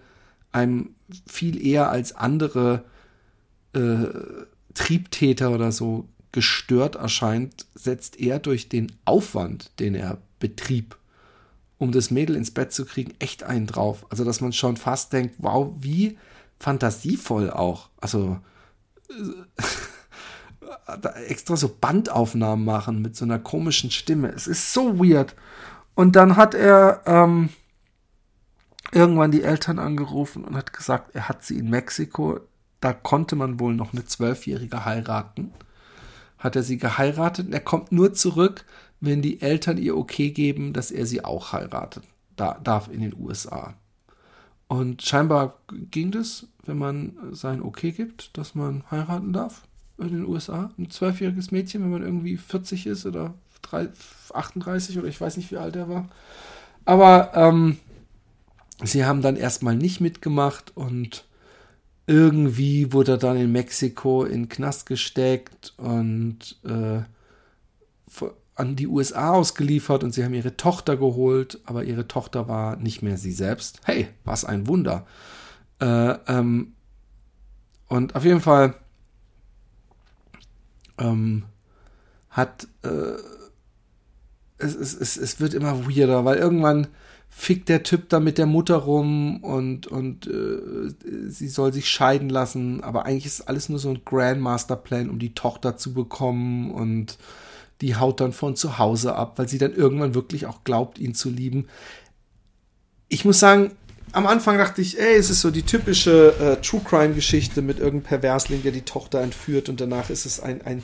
[0.51, 0.95] einem
[1.27, 2.84] viel eher als andere
[3.73, 4.05] äh,
[4.73, 10.97] Triebtäter oder so gestört erscheint, setzt er durch den Aufwand, den er betrieb,
[11.77, 14.05] um das Mädel ins Bett zu kriegen, echt einen drauf.
[14.09, 16.17] Also, dass man schon fast denkt, wow, wie
[16.59, 17.89] fantasievoll auch.
[18.01, 18.39] Also,
[19.09, 19.13] äh,
[21.28, 24.30] extra so Bandaufnahmen machen mit so einer komischen Stimme.
[24.30, 25.36] Es ist so weird.
[25.95, 27.49] Und dann hat er ähm,
[28.91, 32.39] irgendwann die Eltern angerufen und hat gesagt, er hat sie in Mexiko.
[32.80, 35.53] Da konnte man wohl noch eine Zwölfjährige heiraten.
[36.38, 38.65] Hat er sie geheiratet er kommt nur zurück,
[38.99, 42.03] wenn die Eltern ihr okay geben, dass er sie auch heiratet.
[42.36, 43.76] Da, darf in den USA.
[44.67, 45.59] Und scheinbar
[45.91, 49.63] ging das, wenn man sein Okay gibt, dass man heiraten darf
[49.98, 50.72] in den USA.
[50.78, 53.34] Ein zwölfjähriges Mädchen, wenn man irgendwie 40 ist oder
[54.34, 56.10] 38 oder ich weiß nicht, wie alt er war.
[56.86, 57.78] Aber ähm,
[58.84, 61.26] sie haben dann erstmal nicht mitgemacht und
[62.06, 67.02] irgendwie wurde er dann in Mexiko in Knast gesteckt und äh,
[68.56, 73.02] an die USA ausgeliefert und sie haben ihre Tochter geholt, aber ihre Tochter war nicht
[73.02, 73.80] mehr sie selbst.
[73.86, 75.08] Hey, was ein Wunder.
[75.80, 76.74] Äh, ähm,
[77.88, 78.76] und auf jeden Fall
[81.04, 81.43] ähm,
[82.30, 83.18] hat äh,
[84.58, 86.88] es, es, es, es wird immer weirder, weil irgendwann
[87.30, 92.30] fickt der Typ da mit der Mutter rum und, und äh, sie soll sich scheiden
[92.30, 97.18] lassen, aber eigentlich ist alles nur so ein Grandmaster-Plan, um die Tochter zu bekommen und
[97.82, 101.16] die haut dann von zu Hause ab, weil sie dann irgendwann wirklich auch glaubt, ihn
[101.16, 101.68] zu lieben.
[103.10, 103.72] Ich muss sagen,
[104.14, 108.22] am Anfang dachte ich, ey, es ist so die typische äh, True Crime-Geschichte mit irgendeinem
[108.22, 110.84] Perversling, der die Tochter entführt und danach ist es ein, ein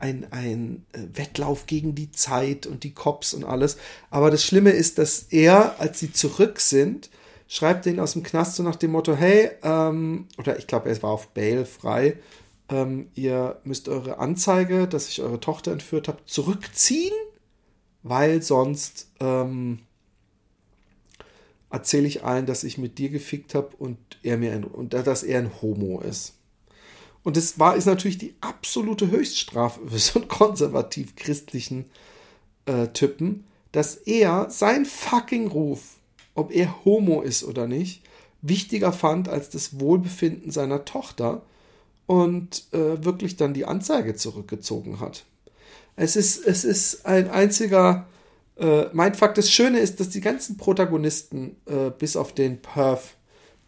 [0.00, 3.78] ein, ein äh, Wettlauf gegen die Zeit und die Cops und alles.
[4.10, 7.10] Aber das Schlimme ist, dass er, als sie zurück sind,
[7.48, 11.02] schreibt den aus dem Knast so nach dem Motto, hey, ähm, oder ich glaube, er
[11.02, 12.16] war auf Bail frei,
[12.68, 17.14] ähm, ihr müsst eure Anzeige, dass ich eure Tochter entführt habe, zurückziehen,
[18.02, 19.80] weil sonst ähm,
[21.70, 25.22] erzähle ich allen, dass ich mit dir gefickt habe und er mir ein, und dass
[25.22, 26.34] er ein Homo ist.
[27.22, 31.86] Und das war, ist natürlich die absolute Höchststrafe für so einen konservativ-christlichen
[32.66, 35.96] äh, Typen, dass er sein fucking Ruf,
[36.34, 38.02] ob er Homo ist oder nicht,
[38.40, 41.42] wichtiger fand als das Wohlbefinden seiner Tochter
[42.06, 45.26] und äh, wirklich dann die Anzeige zurückgezogen hat.
[45.96, 48.06] Es ist, es ist ein einziger
[48.58, 49.34] äh, Mindfuck.
[49.34, 53.16] Das Schöne ist, dass die ganzen Protagonisten, äh, bis auf den Perf,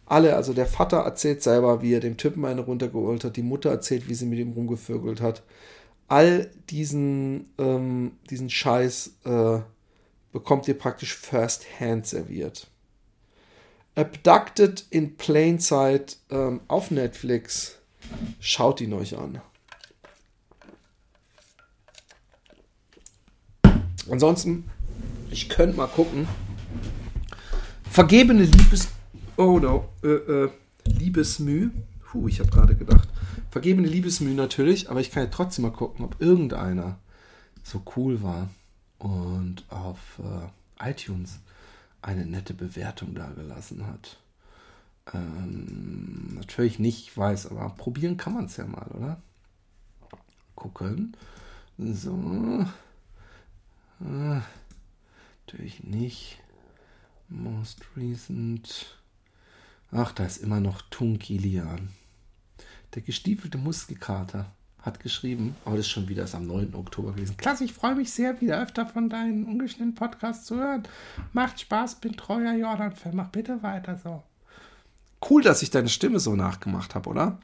[0.05, 3.69] alle, also der Vater erzählt selber, wie er dem Typen eine runtergeholt hat, die Mutter
[3.69, 5.43] erzählt, wie sie mit ihm rumgevögelt hat.
[6.09, 9.59] All diesen, ähm, diesen Scheiß äh,
[10.33, 12.67] bekommt ihr praktisch first hand serviert.
[13.95, 17.77] Abducted in Plain Sight ähm, auf Netflix.
[18.39, 19.41] Schaut ihn euch an.
[24.09, 24.69] Ansonsten,
[25.31, 26.27] ich könnte mal gucken.
[27.89, 28.89] Vergebene Liebes
[29.37, 29.89] Oh no.
[30.03, 30.49] Äh, äh,
[30.85, 31.71] Liebesmüh.
[32.03, 33.09] Puh, ich habe gerade gedacht.
[33.49, 36.99] Vergebene Liebesmüh natürlich, aber ich kann ja trotzdem mal gucken, ob irgendeiner
[37.63, 38.49] so cool war
[38.99, 41.39] und auf äh, iTunes
[42.01, 44.17] eine nette Bewertung dagelassen hat.
[45.13, 49.21] Ähm, natürlich nicht, weiß, aber probieren kann man es ja mal, oder?
[50.55, 51.15] Gucken.
[51.77, 52.65] So.
[54.01, 54.41] Äh,
[55.45, 56.37] natürlich nicht.
[57.29, 58.97] Most recent.
[59.91, 61.89] Ach, da ist immer noch Tunkilian.
[62.93, 66.73] Der gestiefelte Muskelkater hat geschrieben, aber das ist schon wieder erst am 9.
[66.73, 67.37] Oktober gewesen.
[67.37, 70.83] Klasse, ich freue mich sehr, wieder öfter von deinen ungeschnittenen Podcasts zu hören.
[71.33, 73.15] Macht Spaß, bin treuer Jordan-Fan.
[73.15, 74.23] Mach bitte weiter so.
[75.29, 77.39] Cool, dass ich deine Stimme so nachgemacht habe, oder?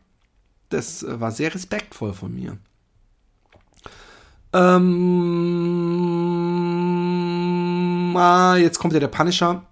[0.69, 2.57] Das äh, war sehr respektvoll von mir.
[4.53, 5.86] Ähm,
[8.17, 9.65] ah, jetzt kommt ja der Punisher.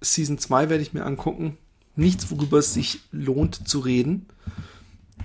[0.00, 1.58] Season 2 werde ich mir angucken
[1.96, 4.26] nichts, worüber es sich lohnt zu reden.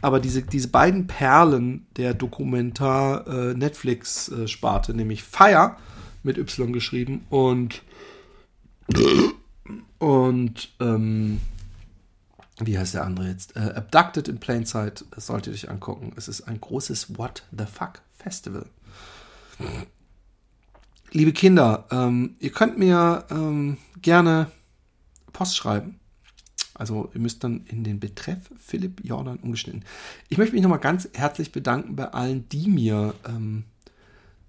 [0.02, 5.78] aber diese, diese beiden Perlen der Dokumentar-Netflix-Sparte, nämlich Fire
[6.22, 7.82] mit Y geschrieben und
[9.98, 11.42] und ähm,
[12.60, 13.56] wie heißt der andere jetzt?
[13.56, 16.12] Äh, Abducted in Plain Sight, das solltet ihr euch angucken.
[16.16, 18.68] Es ist ein großes What the Fuck Festival.
[21.12, 24.52] Liebe Kinder, ähm, ihr könnt mir ähm, gerne
[25.32, 26.00] Post schreiben.
[26.74, 29.84] Also ihr müsst dann in den Betreff Philipp Jordan umgeschnitten.
[30.30, 33.64] Ich möchte mich nochmal ganz herzlich bedanken bei allen, die mir ähm,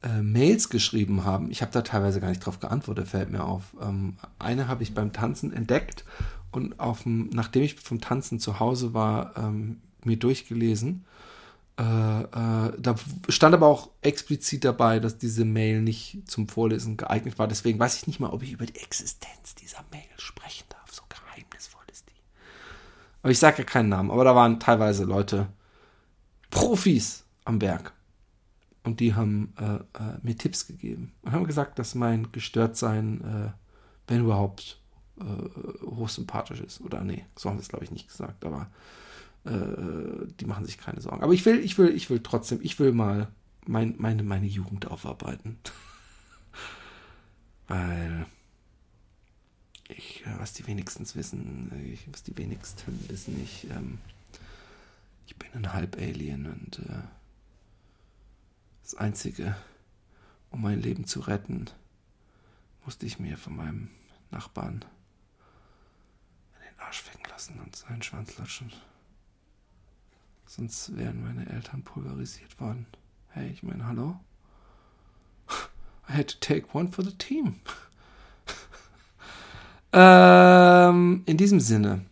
[0.02, 1.50] äh, Mails geschrieben haben.
[1.50, 3.76] Ich habe da teilweise gar nicht drauf geantwortet, fällt mir auf.
[3.80, 6.04] Ähm, eine habe ich beim Tanzen entdeckt
[6.50, 11.04] und auf dem, nachdem ich vom Tanzen zu Hause war, ähm, mir durchgelesen.
[11.78, 12.96] Äh, äh, da
[13.28, 17.46] stand aber auch explizit dabei, dass diese Mail nicht zum Vorlesen geeignet war.
[17.46, 20.92] Deswegen weiß ich nicht mal, ob ich über die Existenz dieser Mail sprechen darf.
[20.92, 22.20] So geheimnisvoll ist die.
[23.22, 24.10] Aber ich sage ja keinen Namen.
[24.10, 25.46] Aber da waren teilweise Leute,
[26.50, 27.92] Profis am Werk.
[28.82, 33.50] Und die haben äh, äh, mir Tipps gegeben und haben gesagt, dass mein Gestörtsein, äh,
[34.08, 34.80] wenn überhaupt,
[35.84, 36.80] hochsympathisch ist.
[36.80, 38.70] Oder nee, so haben sie es, glaube ich, nicht gesagt, aber
[39.44, 41.22] äh, die machen sich keine Sorgen.
[41.22, 43.28] Aber ich will, ich will, ich will trotzdem, ich will mal
[43.66, 45.58] mein, meine, meine Jugend aufarbeiten.
[47.68, 48.26] Weil
[49.88, 53.98] ich, äh, was die wenigstens wissen, ich, was die wenigsten wissen, ich, ähm,
[55.26, 57.02] ich bin ein Halb-Alien und äh,
[58.82, 59.54] das Einzige,
[60.50, 61.66] um mein Leben zu retten,
[62.84, 63.90] musste ich mir von meinem
[64.30, 64.84] Nachbarn
[66.88, 68.72] Arsch ficken lassen und seinen Schwanz lutschen.
[70.48, 72.86] Sonst wären meine Eltern pulverisiert worden.
[73.28, 74.18] Hey, ich meine, hallo?
[76.08, 77.56] I had to take one for the team.
[79.92, 82.06] ähm, in diesem Sinne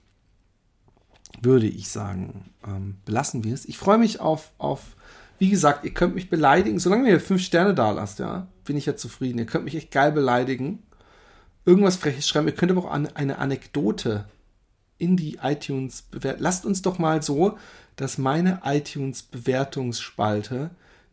[1.40, 3.64] würde ich sagen, ähm, belassen wir es.
[3.64, 4.96] Ich freue mich auf, auf,
[5.38, 6.78] wie gesagt, ihr könnt mich beleidigen.
[6.78, 9.38] Solange ihr fünf Sterne da lasst, ja, bin ich ja zufrieden.
[9.38, 10.82] Ihr könnt mich echt geil beleidigen.
[11.64, 12.48] Irgendwas Freches schreiben.
[12.48, 14.26] Ihr könnt aber auch eine Anekdote
[14.98, 16.42] in die iTunes bewerten.
[16.42, 17.56] Lasst uns doch mal so,
[17.96, 20.70] dass meine iTunes Bewertungsspalte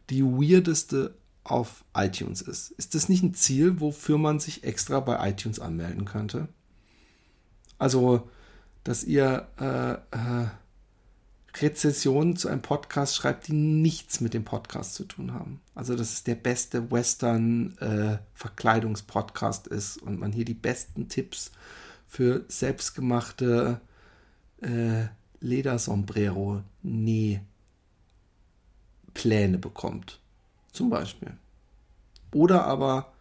[0.10, 1.14] die weirdeste
[1.44, 2.72] auf iTunes ist.
[2.72, 6.48] Ist das nicht ein Ziel, wofür man sich extra bei iTunes anmelden könnte?
[7.78, 8.30] Also,
[8.84, 10.48] dass ihr äh, äh,
[11.62, 15.60] Rezessionen zu einem Podcast schreibt, die nichts mit dem Podcast zu tun haben.
[15.76, 21.83] Also, dass es der beste Western-Verkleidungspodcast äh, ist und man hier die besten Tipps für
[22.48, 23.82] selbstgemachte
[24.62, 25.06] äh,
[25.40, 27.42] Ledersombrero Näh
[29.14, 30.20] Pläne bekommt.
[30.72, 31.34] Zum Beispiel.
[32.34, 33.14] Oder aber,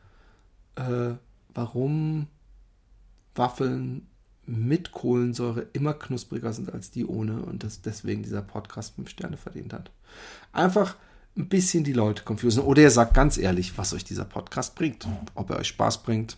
[0.77, 1.15] äh,
[1.53, 2.29] warum
[3.35, 4.07] Waffeln
[4.45, 9.37] mit Kohlensäure immer knuspriger sind als die ohne und dass deswegen dieser Podcast 5 Sterne
[9.37, 9.91] verdient hat.
[10.53, 10.97] Einfach
[11.37, 12.63] ein bisschen die Leute confusen.
[12.63, 15.07] Oder ihr sagt ganz ehrlich, was euch dieser Podcast bringt.
[15.35, 16.37] Ob er euch Spaß bringt,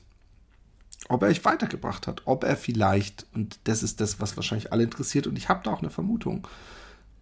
[1.09, 4.85] ob er euch weitergebracht hat, ob er vielleicht, und das ist das, was wahrscheinlich alle
[4.85, 6.47] interessiert, und ich habe da auch eine Vermutung,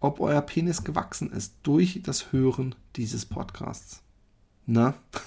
[0.00, 4.02] ob euer Penis gewachsen ist durch das Hören dieses Podcasts.
[4.66, 4.94] Na?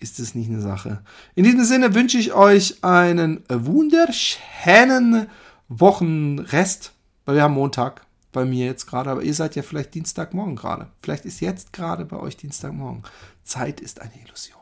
[0.00, 1.02] Ist es nicht eine Sache?
[1.34, 5.26] In diesem Sinne wünsche ich euch einen wunderschönen
[5.68, 6.92] Wochenrest,
[7.24, 10.92] weil wir haben Montag bei mir jetzt gerade, aber ihr seid ja vielleicht Dienstagmorgen gerade.
[11.02, 13.02] Vielleicht ist jetzt gerade bei euch Dienstagmorgen.
[13.42, 14.60] Zeit ist eine Illusion.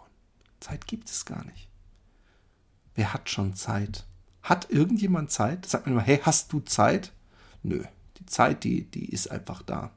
[0.60, 1.68] Zeit gibt es gar nicht.
[2.96, 4.04] Wer hat schon Zeit?
[4.42, 5.66] Hat irgendjemand Zeit?
[5.66, 7.12] Sagt man immer, hey, hast du Zeit?
[7.62, 7.84] Nö,
[8.18, 9.90] die Zeit, die, die ist einfach da.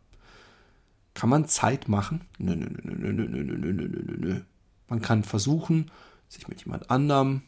[1.14, 2.22] Kann man Zeit machen?
[2.38, 4.42] Nö, nö, nö, nö, nö, nö, nö, nö, nö, nö.
[4.88, 5.90] Man kann versuchen,
[6.28, 7.42] sich mit jemand anderem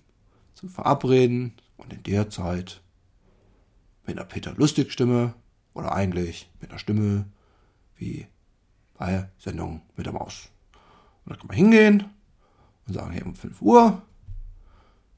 [0.54, 2.82] zu verabreden und in der Zeit
[4.06, 5.34] mit einer Peter Lustig Stimme
[5.74, 7.26] oder eigentlich mit einer Stimme
[7.96, 8.28] wie
[8.98, 10.50] bei Sendung mit der Maus.
[11.26, 12.06] Und da kann man hingehen
[12.88, 14.02] und sagen, hey, um 5 Uhr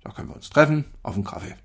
[0.04, 1.56] da können wir uns treffen auf einen Kaffee.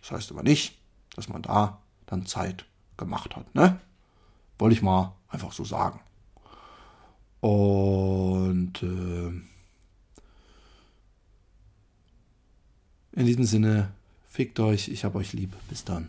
[0.00, 0.78] Das heißt aber nicht,
[1.14, 2.64] dass man da dann Zeit
[2.96, 3.54] gemacht hat.
[3.54, 3.80] Ne?
[4.58, 6.00] Wollte ich mal einfach so sagen.
[7.40, 9.32] Und äh,
[13.12, 13.90] in diesem Sinne,
[14.28, 15.52] fickt euch, ich hab euch lieb.
[15.68, 16.08] Bis dann.